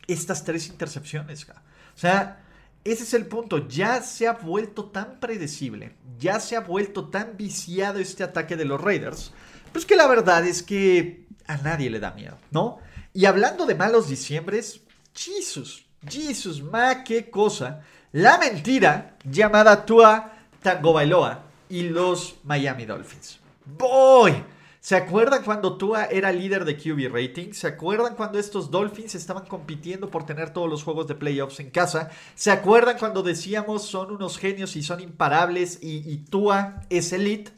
estas 0.06 0.44
tres 0.44 0.68
intercepciones. 0.68 1.48
O 1.48 1.54
sea, 1.94 2.44
ese 2.84 3.04
es 3.04 3.14
el 3.14 3.24
punto. 3.24 3.66
Ya 3.66 4.02
se 4.02 4.28
ha 4.28 4.34
vuelto 4.34 4.90
tan 4.90 5.18
predecible, 5.20 5.96
ya 6.18 6.38
se 6.38 6.54
ha 6.54 6.60
vuelto 6.60 7.08
tan 7.08 7.38
viciado 7.38 7.98
este 7.98 8.22
ataque 8.22 8.58
de 8.58 8.66
los 8.66 8.78
Raiders, 8.78 9.32
pues 9.72 9.86
que 9.86 9.96
la 9.96 10.06
verdad 10.06 10.46
es 10.46 10.62
que 10.62 11.24
a 11.46 11.56
nadie 11.56 11.88
le 11.88 11.98
da 11.98 12.10
miedo, 12.10 12.36
¿no? 12.50 12.80
Y 13.14 13.24
hablando 13.24 13.64
de 13.64 13.74
malos 13.74 14.06
diciembres, 14.06 14.82
Jesus, 15.14 15.86
Jesus, 16.06 16.62
ma, 16.62 17.04
qué 17.04 17.30
cosa. 17.30 17.80
La 18.12 18.36
mentira 18.36 19.16
llamada 19.24 19.86
Tua 19.86 20.30
Tango 20.62 20.92
Bailoa 20.92 21.42
y 21.70 21.84
los 21.84 22.34
Miami 22.44 22.84
Dolphins. 22.84 23.40
¡Boy! 23.64 24.44
¿Se 24.80 24.96
acuerdan 24.96 25.44
cuando 25.44 25.76
Tua 25.76 26.06
era 26.06 26.32
líder 26.32 26.64
de 26.64 26.78
QB 26.78 27.12
rating? 27.12 27.52
¿Se 27.52 27.66
acuerdan 27.66 28.14
cuando 28.14 28.38
estos 28.38 28.70
Dolphins 28.70 29.14
estaban 29.14 29.44
compitiendo 29.44 30.10
por 30.10 30.24
tener 30.24 30.54
todos 30.54 30.70
los 30.70 30.82
juegos 30.82 31.06
de 31.06 31.14
playoffs 31.14 31.60
en 31.60 31.70
casa? 31.70 32.08
¿Se 32.34 32.50
acuerdan 32.50 32.96
cuando 32.98 33.22
decíamos 33.22 33.84
son 33.84 34.10
unos 34.10 34.38
genios 34.38 34.76
y 34.76 34.82
son 34.82 35.00
imparables 35.00 35.78
y, 35.82 36.16
Tua 36.30 36.80
es 36.88 37.12
elite? 37.12 37.52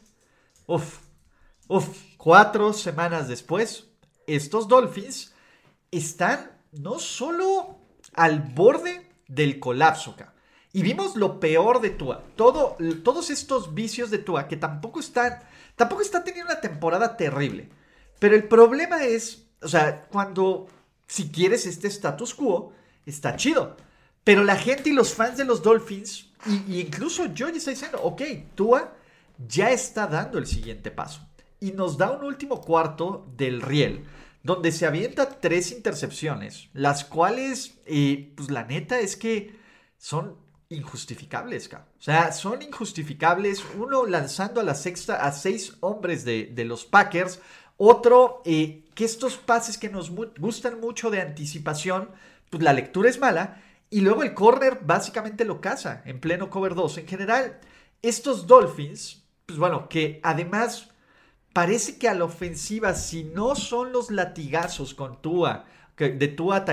Uf, 0.67 0.99
uf, 1.69 1.87
cuatro 2.17 2.73
semanas 2.73 3.29
después, 3.29 3.87
estos 4.27 4.67
Dolphins 4.67 5.33
están 5.91 6.51
no 6.73 6.99
solo 6.99 7.79
al 8.13 8.41
borde 8.41 9.09
del 9.29 9.61
colapso, 9.61 10.17
y 10.73 10.81
vimos 10.81 11.15
lo 11.15 11.39
peor 11.39 11.79
de 11.79 11.91
Tua. 11.91 12.23
Todo, 12.35 12.75
todos 13.03 13.29
estos 13.29 13.73
vicios 13.73 14.09
de 14.11 14.17
Tua 14.17 14.47
que 14.47 14.57
tampoco 14.57 14.99
están 14.99 15.39
Tampoco 15.75 16.01
está 16.01 16.23
teniendo 16.23 16.51
una 16.51 16.61
temporada 16.61 17.17
terrible. 17.17 17.69
Pero 18.19 18.35
el 18.35 18.47
problema 18.47 19.03
es, 19.03 19.45
o 19.61 19.67
sea, 19.67 20.05
cuando 20.05 20.67
si 21.07 21.29
quieres 21.29 21.65
este 21.65 21.87
status 21.87 22.33
quo, 22.33 22.73
está 23.05 23.35
chido. 23.35 23.75
Pero 24.23 24.43
la 24.43 24.55
gente 24.55 24.89
y 24.89 24.93
los 24.93 25.13
fans 25.13 25.37
de 25.37 25.45
los 25.45 25.61
Dolphins, 25.63 26.29
y, 26.45 26.79
incluso 26.79 27.33
yo 27.33 27.49
ya 27.49 27.57
está 27.57 27.71
diciendo, 27.71 27.99
ok, 28.03 28.21
Tua 28.55 28.93
ya 29.47 29.71
está 29.71 30.07
dando 30.07 30.37
el 30.37 30.45
siguiente 30.45 30.91
paso. 30.91 31.27
Y 31.59 31.71
nos 31.71 31.97
da 31.97 32.11
un 32.11 32.23
último 32.23 32.61
cuarto 32.61 33.27
del 33.35 33.61
riel, 33.61 34.05
donde 34.43 34.71
se 34.71 34.85
avienta 34.85 35.39
tres 35.39 35.71
intercepciones, 35.71 36.69
las 36.73 37.03
cuales, 37.03 37.79
eh, 37.85 38.33
pues 38.35 38.51
la 38.51 38.63
neta 38.63 38.99
es 38.99 39.15
que 39.15 39.55
son 39.97 40.37
injustificables, 40.73 41.69
O 41.73 42.01
sea, 42.01 42.31
son 42.31 42.61
injustificables. 42.61 43.63
Uno 43.77 44.05
lanzando 44.05 44.59
a 44.59 44.63
la 44.63 44.75
sexta 44.75 45.25
a 45.25 45.31
seis 45.31 45.77
hombres 45.79 46.25
de, 46.25 46.65
los 46.65 46.85
Packers. 46.85 47.39
Otro, 47.77 48.41
eh, 48.45 48.85
que 48.95 49.05
estos 49.05 49.37
pases 49.37 49.77
que 49.77 49.89
nos 49.89 50.11
gustan 50.11 50.79
mucho 50.79 51.09
de 51.09 51.21
anticipación, 51.21 52.09
pues 52.49 52.63
la 52.63 52.73
lectura 52.73 53.09
es 53.09 53.19
mala. 53.19 53.61
Y 53.89 54.01
luego 54.01 54.23
el 54.23 54.33
corner 54.33 54.79
básicamente 54.83 55.45
lo 55.45 55.61
caza 55.61 56.01
en 56.05 56.19
pleno 56.19 56.49
cover 56.49 56.75
2. 56.75 56.99
En 56.99 57.07
general, 57.07 57.59
estos 58.01 58.47
Dolphins, 58.47 59.23
pues 59.45 59.59
bueno, 59.59 59.87
que 59.87 60.19
además 60.23 60.89
parece 61.53 61.99
que 61.99 62.09
a 62.09 62.15
la 62.15 62.25
ofensiva, 62.25 62.95
si 62.95 63.23
no 63.23 63.55
son 63.55 63.93
los 63.93 64.09
latigazos 64.09 64.93
con 64.95 65.21
Tua, 65.21 65.65
de 65.97 66.27
Tua 66.27 66.65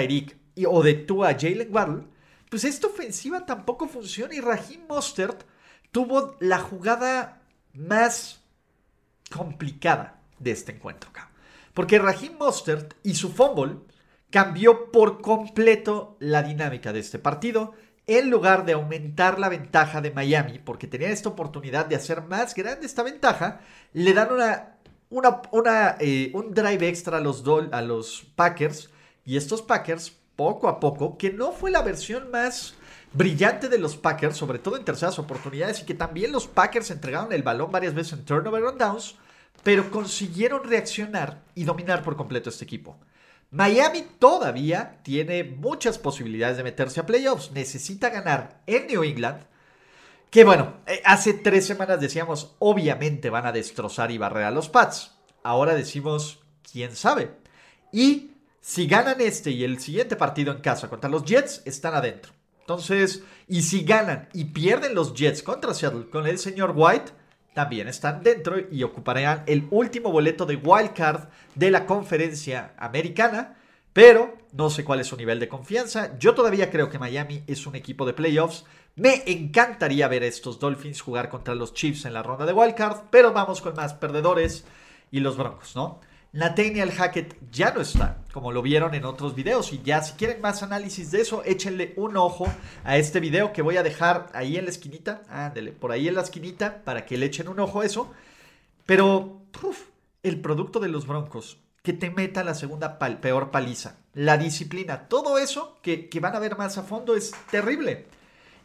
o 0.66 0.82
de 0.82 0.94
Tua 0.94 1.34
Jalen 1.38 1.68
Waddle, 1.70 2.04
pues 2.50 2.64
esta 2.64 2.88
ofensiva 2.88 3.46
tampoco 3.46 3.88
funciona 3.88 4.34
y 4.34 4.40
Raheem 4.40 4.86
Mostert 4.88 5.44
tuvo 5.92 6.36
la 6.40 6.58
jugada 6.58 7.42
más 7.72 8.40
complicada 9.34 10.20
de 10.38 10.50
este 10.50 10.72
encuentro, 10.72 11.10
Porque 11.72 11.98
Raheem 11.98 12.36
Mostert 12.36 12.94
y 13.02 13.14
su 13.14 13.30
fumble 13.30 13.76
cambió 14.30 14.90
por 14.90 15.20
completo 15.20 16.16
la 16.18 16.42
dinámica 16.42 16.92
de 16.92 17.00
este 17.00 17.18
partido. 17.18 17.74
En 18.06 18.28
lugar 18.28 18.64
de 18.64 18.72
aumentar 18.72 19.38
la 19.38 19.48
ventaja 19.48 20.00
de 20.00 20.10
Miami, 20.10 20.58
porque 20.58 20.88
tenían 20.88 21.12
esta 21.12 21.28
oportunidad 21.28 21.86
de 21.86 21.94
hacer 21.94 22.22
más 22.22 22.54
grande 22.56 22.86
esta 22.86 23.04
ventaja, 23.04 23.60
le 23.92 24.12
dan 24.12 24.32
una, 24.32 24.78
una, 25.52 25.96
eh, 26.00 26.32
un 26.34 26.52
drive 26.52 26.88
extra 26.88 27.18
a 27.18 27.20
los, 27.20 27.44
a 27.70 27.82
los 27.82 28.26
Packers. 28.34 28.90
Y 29.24 29.36
estos 29.36 29.62
Packers, 29.62 30.19
poco 30.36 30.68
a 30.68 30.80
poco, 30.80 31.18
que 31.18 31.32
no 31.32 31.52
fue 31.52 31.70
la 31.70 31.82
versión 31.82 32.30
más 32.30 32.74
brillante 33.12 33.68
de 33.68 33.78
los 33.78 33.96
Packers, 33.96 34.36
sobre 34.36 34.58
todo 34.58 34.76
en 34.76 34.84
terceras 34.84 35.18
oportunidades, 35.18 35.80
y 35.80 35.86
que 35.86 35.94
también 35.94 36.32
los 36.32 36.46
Packers 36.46 36.90
entregaron 36.90 37.32
el 37.32 37.42
balón 37.42 37.70
varias 37.70 37.94
veces 37.94 38.14
en 38.14 38.24
turnover 38.24 38.64
on 38.64 38.78
downs, 38.78 39.16
pero 39.62 39.90
consiguieron 39.90 40.64
reaccionar 40.64 41.42
y 41.54 41.64
dominar 41.64 42.02
por 42.02 42.16
completo 42.16 42.50
este 42.50 42.64
equipo. 42.64 42.98
Miami 43.50 44.02
todavía 44.18 45.00
tiene 45.02 45.42
muchas 45.42 45.98
posibilidades 45.98 46.56
de 46.56 46.62
meterse 46.62 47.00
a 47.00 47.06
playoffs. 47.06 47.50
Necesita 47.50 48.08
ganar 48.08 48.62
en 48.66 48.86
New 48.86 49.02
England. 49.02 49.42
Que 50.30 50.44
bueno, 50.44 50.74
eh, 50.86 51.02
hace 51.04 51.34
tres 51.34 51.66
semanas 51.66 52.00
decíamos, 52.00 52.54
obviamente 52.60 53.28
van 53.28 53.46
a 53.46 53.52
destrozar 53.52 54.12
y 54.12 54.18
barrer 54.18 54.44
a 54.44 54.52
los 54.52 54.68
Pats. 54.68 55.16
Ahora 55.42 55.74
decimos, 55.74 56.40
quién 56.70 56.94
sabe. 56.94 57.32
Y 57.92 58.29
si 58.60 58.86
ganan 58.86 59.20
este 59.20 59.50
y 59.50 59.64
el 59.64 59.80
siguiente 59.80 60.16
partido 60.16 60.52
en 60.52 60.60
casa 60.60 60.88
contra 60.88 61.10
los 61.10 61.24
Jets, 61.24 61.62
están 61.64 61.94
adentro. 61.94 62.32
Entonces, 62.60 63.24
y 63.48 63.62
si 63.62 63.82
ganan 63.82 64.28
y 64.32 64.44
pierden 64.46 64.94
los 64.94 65.14
Jets 65.14 65.42
contra 65.42 65.74
Seattle 65.74 66.08
con 66.10 66.26
el 66.26 66.38
señor 66.38 66.72
White, 66.76 67.12
también 67.54 67.88
están 67.88 68.22
dentro 68.22 68.56
y 68.70 68.82
ocuparán 68.84 69.42
el 69.46 69.66
último 69.70 70.12
boleto 70.12 70.46
de 70.46 70.56
wildcard 70.56 71.28
de 71.54 71.70
la 71.70 71.86
conferencia 71.86 72.74
americana. 72.78 73.56
Pero 73.92 74.38
no 74.52 74.70
sé 74.70 74.84
cuál 74.84 75.00
es 75.00 75.08
su 75.08 75.16
nivel 75.16 75.40
de 75.40 75.48
confianza. 75.48 76.16
Yo 76.18 76.34
todavía 76.34 76.70
creo 76.70 76.88
que 76.88 77.00
Miami 77.00 77.42
es 77.48 77.66
un 77.66 77.74
equipo 77.74 78.06
de 78.06 78.12
playoffs. 78.12 78.64
Me 78.94 79.24
encantaría 79.26 80.06
ver 80.06 80.22
a 80.22 80.26
estos 80.26 80.60
Dolphins 80.60 81.00
jugar 81.00 81.28
contra 81.28 81.56
los 81.56 81.74
Chiefs 81.74 82.04
en 82.04 82.14
la 82.14 82.22
ronda 82.22 82.46
de 82.46 82.52
wildcard. 82.52 83.08
Pero 83.10 83.32
vamos 83.32 83.60
con 83.60 83.74
más 83.74 83.94
perdedores 83.94 84.64
y 85.10 85.18
los 85.18 85.36
Broncos, 85.36 85.74
¿no? 85.74 86.00
Nathaniel 86.32 86.92
Hackett 86.92 87.36
ya 87.50 87.72
no 87.72 87.80
está, 87.80 88.22
como 88.32 88.52
lo 88.52 88.62
vieron 88.62 88.94
en 88.94 89.04
otros 89.04 89.34
videos. 89.34 89.72
Y 89.72 89.82
ya, 89.82 90.00
si 90.00 90.12
quieren 90.12 90.40
más 90.40 90.62
análisis 90.62 91.10
de 91.10 91.22
eso, 91.22 91.42
échenle 91.44 91.92
un 91.96 92.16
ojo 92.16 92.46
a 92.84 92.96
este 92.98 93.18
video 93.18 93.52
que 93.52 93.62
voy 93.62 93.76
a 93.76 93.82
dejar 93.82 94.30
ahí 94.32 94.56
en 94.56 94.64
la 94.64 94.70
esquinita. 94.70 95.22
Ándele, 95.28 95.72
por 95.72 95.90
ahí 95.90 96.06
en 96.06 96.14
la 96.14 96.22
esquinita 96.22 96.84
para 96.84 97.04
que 97.04 97.16
le 97.16 97.26
echen 97.26 97.48
un 97.48 97.58
ojo 97.58 97.80
a 97.80 97.86
eso. 97.86 98.12
Pero, 98.86 99.42
el 100.22 100.40
producto 100.40 100.78
de 100.78 100.88
los 100.88 101.08
Broncos, 101.08 101.58
que 101.82 101.92
te 101.94 102.10
meta 102.10 102.44
la 102.44 102.54
segunda 102.54 102.98
peor 102.98 103.50
paliza, 103.50 103.96
la 104.14 104.36
disciplina, 104.36 105.08
todo 105.08 105.36
eso 105.38 105.78
que, 105.82 106.08
que 106.08 106.20
van 106.20 106.36
a 106.36 106.40
ver 106.40 106.56
más 106.56 106.78
a 106.78 106.84
fondo 106.84 107.16
es 107.16 107.32
terrible. 107.50 108.06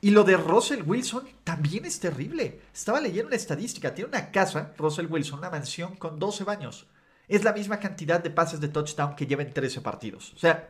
Y 0.02 0.12
lo 0.12 0.24
de 0.24 0.38
Russell 0.38 0.84
Wilson 0.84 1.28
también 1.44 1.86
es 1.86 2.00
terrible. 2.00 2.62
Estaba 2.72 3.02
leyendo 3.02 3.28
una 3.28 3.38
estadística. 3.38 3.96
Tiene 3.96 4.10
una 4.10 4.30
casa, 4.30 4.74
Russell 4.78 5.08
Wilson, 5.10 5.40
una 5.40 5.50
mansión 5.50 5.96
con 5.96 6.20
12 6.20 6.44
baños 6.44 6.86
es 7.28 7.44
la 7.44 7.54
misma 7.54 7.80
cantidad 7.80 8.22
de 8.22 8.30
pases 8.30 8.60
de 8.60 8.68
touchdown 8.68 9.16
que 9.16 9.28
lleva 9.28 9.44
en 9.44 9.54
13 9.54 9.82
partidos. 9.82 10.34
O 10.34 10.38
sea, 10.38 10.70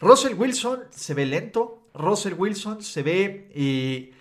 Russell 0.00 0.34
Wilson 0.34 0.80
se 0.90 1.14
ve 1.14 1.26
lento, 1.26 1.88
Russell 1.94 2.34
Wilson 2.34 2.82
se 2.82 3.02
ve 3.02 3.50
eh, 3.54 4.12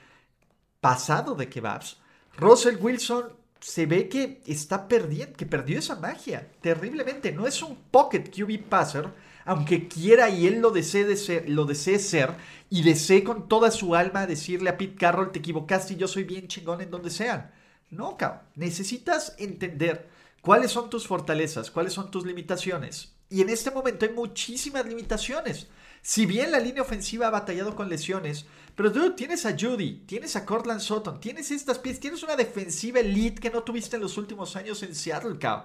pasado 0.80 1.36
de 1.36 1.50
kebabs, 1.50 1.98
Russell 2.38 2.78
Wilson 2.80 3.44
se 3.60 3.86
ve 3.86 4.10
que 4.10 4.42
está 4.46 4.88
perdiendo, 4.88 5.38
que 5.38 5.46
perdió 5.46 5.80
esa 5.80 5.96
magia 5.96 6.52
terriblemente. 6.62 7.32
No 7.32 7.48
es 7.48 7.62
un 7.64 7.78
pocket 7.92 8.30
QB 8.30 8.64
passer, 8.64 9.08
aunque 9.46 9.88
quiera 9.88 10.30
y 10.30 10.48
él 10.48 10.60
lo 10.60 10.72
desee, 10.72 11.16
ser, 11.16 11.50
lo 11.50 11.66
desee 11.66 12.00
ser 12.00 12.34
y 12.70 12.82
desee 12.84 13.24
con 13.24 13.48
toda 13.48 13.72
su 13.72 13.96
alma 13.96 14.28
decirle 14.28 14.70
a 14.70 14.78
Pete 14.78 14.96
Carroll, 14.96 15.32
te 15.32 15.40
equivocaste 15.40 15.94
y 15.94 15.98
yo 15.98 16.08
soy 16.08 16.24
bien 16.24 16.48
chingón 16.48 16.82
en 16.82 16.92
donde 16.92 17.10
sean. 17.10 17.52
No, 17.90 18.18
cabrón. 18.18 18.42
Necesitas 18.56 19.36
entender 19.38 20.10
¿Cuáles 20.44 20.72
son 20.72 20.90
tus 20.90 21.08
fortalezas? 21.08 21.72
¿Cuáles 21.72 21.94
son 21.94 22.12
tus 22.12 22.26
limitaciones? 22.26 23.16
Y 23.30 23.40
en 23.40 23.48
este 23.48 23.72
momento 23.72 24.06
hay 24.06 24.12
muchísimas 24.12 24.86
limitaciones. 24.86 25.70
Si 26.02 26.26
bien 26.26 26.52
la 26.52 26.60
línea 26.60 26.82
ofensiva 26.82 27.28
ha 27.28 27.30
batallado 27.30 27.74
con 27.78 27.88
lesiones, 27.88 28.46
pero 28.76 28.92
tú 28.92 29.14
tienes 29.14 29.46
a 29.46 29.56
Judy, 29.58 30.04
tienes 30.06 30.36
a 30.36 30.46
Cortland 30.46 30.82
Sutton, 30.82 31.22
tienes 31.22 31.50
estas 31.50 31.80
piezas, 31.80 32.02
tienes 32.02 32.24
una 32.24 32.36
defensiva 32.36 33.00
elite 33.00 33.40
que 33.40 33.52
no 33.52 33.64
tuviste 33.64 33.96
en 33.96 34.02
los 34.02 34.18
últimos 34.18 34.58
años 34.58 34.84
en 34.84 34.94
Seattle, 34.94 35.40
Cow. 35.40 35.64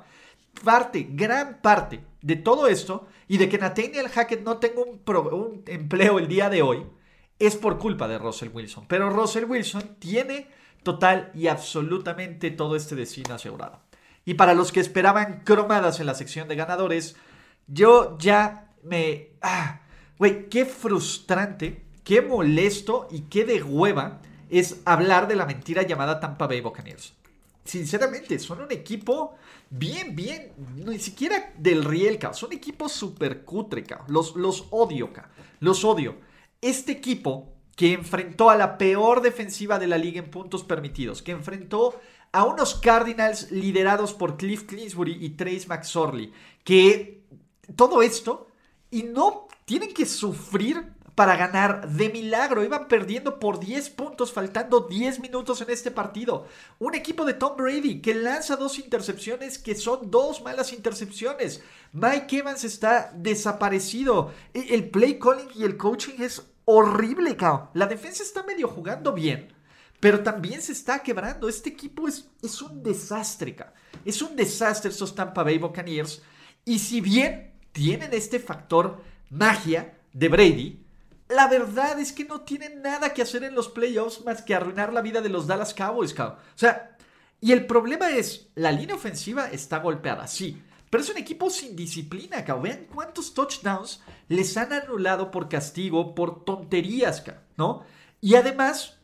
Parte, 0.62 1.08
gran 1.10 1.60
parte 1.60 2.04
de 2.22 2.36
todo 2.36 2.68
esto 2.68 3.08
y 3.26 3.36
de 3.38 3.48
que 3.48 3.58
Nathaniel 3.58 4.08
Hackett 4.08 4.44
no 4.44 4.58
tenga 4.58 4.82
un 4.82 5.64
empleo 5.66 6.20
el 6.20 6.28
día 6.28 6.48
de 6.50 6.62
hoy 6.62 6.86
es 7.40 7.56
por 7.56 7.78
culpa 7.78 8.06
de 8.06 8.18
Russell 8.18 8.50
Wilson. 8.54 8.86
Pero 8.86 9.10
Russell 9.10 9.46
Wilson 9.46 9.96
tiene 9.98 10.46
total 10.84 11.32
y 11.34 11.48
absolutamente 11.48 12.52
todo 12.52 12.76
este 12.76 12.94
destino 12.94 13.34
asegurado. 13.34 13.87
Y 14.28 14.34
para 14.34 14.52
los 14.52 14.72
que 14.72 14.80
esperaban 14.80 15.40
cromadas 15.42 16.00
en 16.00 16.06
la 16.06 16.14
sección 16.14 16.48
de 16.48 16.54
ganadores, 16.54 17.16
yo 17.66 18.18
ya 18.18 18.74
me... 18.82 19.30
Ah, 19.40 19.80
qué 20.50 20.66
frustrante, 20.66 21.86
qué 22.04 22.20
molesto 22.20 23.08
y 23.10 23.22
qué 23.22 23.46
de 23.46 23.62
hueva 23.62 24.20
es 24.50 24.82
hablar 24.84 25.28
de 25.28 25.36
la 25.36 25.46
mentira 25.46 25.80
llamada 25.80 26.20
Tampa 26.20 26.46
Bay 26.46 26.60
Buccaneers. 26.60 27.14
Sinceramente, 27.64 28.38
son 28.38 28.60
un 28.60 28.70
equipo 28.70 29.34
bien, 29.70 30.14
bien, 30.14 30.52
ni 30.74 30.98
siquiera 30.98 31.54
del 31.56 31.82
riel, 31.82 32.18
Son 32.32 32.52
equipos 32.52 32.92
súper 32.92 33.46
cutre, 33.46 33.82
Los, 34.08 34.36
los 34.36 34.66
odio, 34.68 35.08
Los 35.60 35.86
odio. 35.86 36.16
Este 36.60 36.92
equipo 36.92 37.54
que 37.78 37.92
enfrentó 37.94 38.50
a 38.50 38.56
la 38.56 38.76
peor 38.76 39.22
defensiva 39.22 39.78
de 39.78 39.86
la 39.86 39.96
liga 39.96 40.18
en 40.18 40.30
puntos 40.30 40.64
permitidos, 40.64 41.22
que 41.22 41.30
enfrentó 41.30 41.98
a 42.32 42.44
unos 42.44 42.74
Cardinals 42.74 43.50
liderados 43.50 44.12
por 44.12 44.36
Cliff 44.36 44.64
Clinsbury 44.64 45.24
y 45.24 45.30
Trace 45.30 45.66
McSorley, 45.66 46.32
que 46.64 47.22
todo 47.76 48.02
esto 48.02 48.48
y 48.90 49.02
no 49.02 49.48
tienen 49.64 49.92
que 49.92 50.06
sufrir 50.06 50.98
para 51.18 51.36
ganar 51.36 51.88
de 51.88 52.10
milagro. 52.10 52.62
Iban 52.62 52.86
perdiendo 52.86 53.40
por 53.40 53.58
10 53.58 53.90
puntos, 53.90 54.32
faltando 54.32 54.86
10 54.88 55.18
minutos 55.18 55.60
en 55.60 55.70
este 55.70 55.90
partido. 55.90 56.46
Un 56.78 56.94
equipo 56.94 57.24
de 57.24 57.34
Tom 57.34 57.56
Brady 57.56 58.00
que 58.00 58.14
lanza 58.14 58.54
dos 58.54 58.78
intercepciones 58.78 59.58
que 59.58 59.74
son 59.74 60.12
dos 60.12 60.42
malas 60.42 60.72
intercepciones. 60.72 61.60
Mike 61.92 62.38
Evans 62.38 62.62
está 62.62 63.10
desaparecido. 63.16 64.32
E, 64.54 64.74
el 64.74 64.90
play 64.90 65.18
calling 65.18 65.48
y 65.56 65.64
el 65.64 65.76
coaching 65.76 66.22
es 66.22 66.40
horrible, 66.64 67.36
cao. 67.36 67.72
La 67.74 67.86
defensa 67.86 68.22
está 68.22 68.44
medio 68.44 68.68
jugando 68.68 69.12
bien 69.12 69.57
pero 70.00 70.22
también 70.22 70.62
se 70.62 70.72
está 70.72 71.02
quebrando. 71.02 71.48
Este 71.48 71.70
equipo 71.70 72.08
es, 72.08 72.28
es 72.42 72.62
un 72.62 72.82
desastre, 72.82 73.56
es 74.04 74.22
un 74.22 74.36
desastre 74.36 74.90
estos 74.90 75.14
Tampa 75.14 75.42
Bay 75.42 75.58
Buccaneers. 75.58 76.22
Y 76.64 76.78
si 76.78 77.00
bien 77.00 77.52
tienen 77.72 78.12
este 78.12 78.38
factor 78.38 79.02
magia 79.30 79.98
de 80.12 80.28
Brady, 80.28 80.84
la 81.28 81.48
verdad 81.48 81.98
es 81.98 82.12
que 82.12 82.24
no 82.24 82.40
tienen 82.40 82.82
nada 82.82 83.12
que 83.12 83.22
hacer 83.22 83.44
en 83.44 83.54
los 83.54 83.68
playoffs 83.68 84.24
más 84.24 84.42
que 84.42 84.54
arruinar 84.54 84.92
la 84.92 85.02
vida 85.02 85.20
de 85.20 85.28
los 85.28 85.46
Dallas 85.46 85.74
Cowboys, 85.74 86.18
O 86.18 86.36
sea, 86.54 86.96
y 87.40 87.52
el 87.52 87.66
problema 87.66 88.10
es, 88.10 88.48
la 88.54 88.72
línea 88.72 88.96
ofensiva 88.96 89.50
está 89.50 89.78
golpeada, 89.78 90.26
sí. 90.26 90.62
Pero 90.90 91.02
es 91.02 91.10
un 91.10 91.18
equipo 91.18 91.50
sin 91.50 91.76
disciplina, 91.76 92.44
cabrón. 92.44 92.62
Vean 92.64 92.86
cuántos 92.92 93.34
touchdowns 93.34 94.00
les 94.28 94.56
han 94.56 94.72
anulado 94.72 95.30
por 95.30 95.48
castigo, 95.48 96.14
por 96.14 96.44
tonterías, 96.44 97.22
¿no? 97.56 97.84
Y 98.20 98.34
además, 98.34 98.97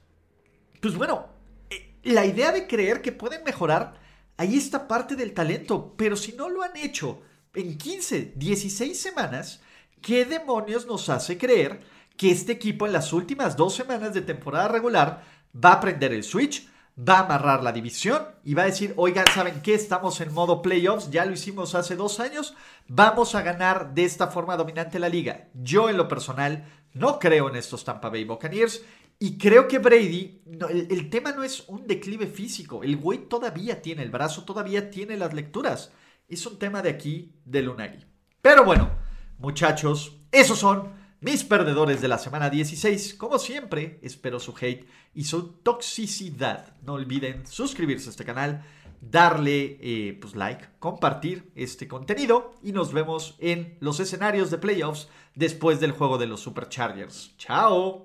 pues 0.84 0.98
bueno, 0.98 1.28
eh, 1.70 1.96
la 2.02 2.26
idea 2.26 2.52
de 2.52 2.66
creer 2.66 3.00
que 3.00 3.10
pueden 3.10 3.42
mejorar, 3.42 3.94
ahí 4.36 4.58
está 4.58 4.86
parte 4.86 5.16
del 5.16 5.32
talento, 5.32 5.94
pero 5.96 6.14
si 6.14 6.34
no 6.34 6.50
lo 6.50 6.62
han 6.62 6.76
hecho 6.76 7.22
en 7.54 7.78
15, 7.78 8.34
16 8.36 9.00
semanas, 9.00 9.62
¿qué 10.02 10.26
demonios 10.26 10.84
nos 10.84 11.08
hace 11.08 11.38
creer 11.38 11.80
que 12.18 12.30
este 12.30 12.52
equipo 12.52 12.84
en 12.84 12.92
las 12.92 13.14
últimas 13.14 13.56
dos 13.56 13.74
semanas 13.74 14.12
de 14.12 14.20
temporada 14.20 14.68
regular 14.68 15.24
va 15.56 15.72
a 15.72 15.80
prender 15.80 16.12
el 16.12 16.22
switch? 16.22 16.68
va 16.96 17.18
a 17.18 17.24
amarrar 17.24 17.64
la 17.64 17.72
división 17.72 18.22
y 18.44 18.54
va 18.54 18.62
a 18.62 18.66
decir, 18.66 18.94
oigan, 18.96 19.24
¿saben 19.34 19.62
qué? 19.62 19.74
Estamos 19.74 20.20
en 20.20 20.32
modo 20.32 20.62
playoffs, 20.62 21.10
ya 21.10 21.24
lo 21.24 21.32
hicimos 21.32 21.74
hace 21.74 21.96
dos 21.96 22.20
años, 22.20 22.54
vamos 22.86 23.34
a 23.34 23.42
ganar 23.42 23.94
de 23.94 24.04
esta 24.04 24.28
forma 24.28 24.56
dominante 24.56 25.00
la 25.00 25.08
liga. 25.08 25.48
Yo 25.54 25.90
en 25.90 25.96
lo 25.96 26.06
personal 26.06 26.66
no 26.92 27.18
creo 27.18 27.48
en 27.48 27.56
estos 27.56 27.84
Tampa 27.84 28.10
Bay 28.10 28.24
Buccaneers 28.24 28.82
y 29.24 29.38
creo 29.38 29.66
que 29.66 29.78
Brady, 29.78 30.42
el, 30.68 31.08
tema 31.08 31.32
no 31.32 31.42
es 31.44 31.64
un 31.68 31.86
declive 31.86 32.26
físico, 32.26 32.82
el 32.82 32.98
güey 32.98 33.26
todavía 33.26 33.80
tiene 33.80 34.02
el 34.02 34.10
brazo, 34.10 34.44
todavía 34.44 34.90
tiene 34.90 35.16
las 35.16 35.32
lecturas. 35.32 35.92
Es 36.28 36.44
un 36.44 36.58
tema 36.58 36.82
de 36.82 36.90
aquí, 36.90 37.32
de 37.46 37.62
Lunagi. 37.62 38.04
Pero 38.42 38.66
bueno, 38.66 38.90
muchachos, 39.38 40.18
esos 40.30 40.58
son 40.58 40.92
mis 41.20 41.42
perdedores 41.42 42.02
de 42.02 42.08
la 42.08 42.18
semana 42.18 42.50
16. 42.50 43.14
Como 43.14 43.38
siempre, 43.38 43.98
espero 44.02 44.38
su 44.38 44.54
hate 44.60 44.86
y 45.14 45.24
su 45.24 45.54
toxicidad. 45.54 46.76
No 46.82 46.92
olviden 46.92 47.46
suscribirse 47.46 48.08
a 48.08 48.10
este 48.10 48.26
canal, 48.26 48.62
darle 49.00 49.78
eh, 49.80 50.18
pues 50.20 50.36
like, 50.36 50.66
compartir 50.78 51.50
este 51.54 51.88
contenido 51.88 52.52
y 52.62 52.72
nos 52.72 52.92
vemos 52.92 53.36
en 53.38 53.78
los 53.80 54.00
escenarios 54.00 54.50
de 54.50 54.58
playoffs 54.58 55.08
después 55.34 55.80
del 55.80 55.92
juego 55.92 56.18
de 56.18 56.26
los 56.26 56.40
Superchargers. 56.40 57.34
¡Chao! 57.38 58.04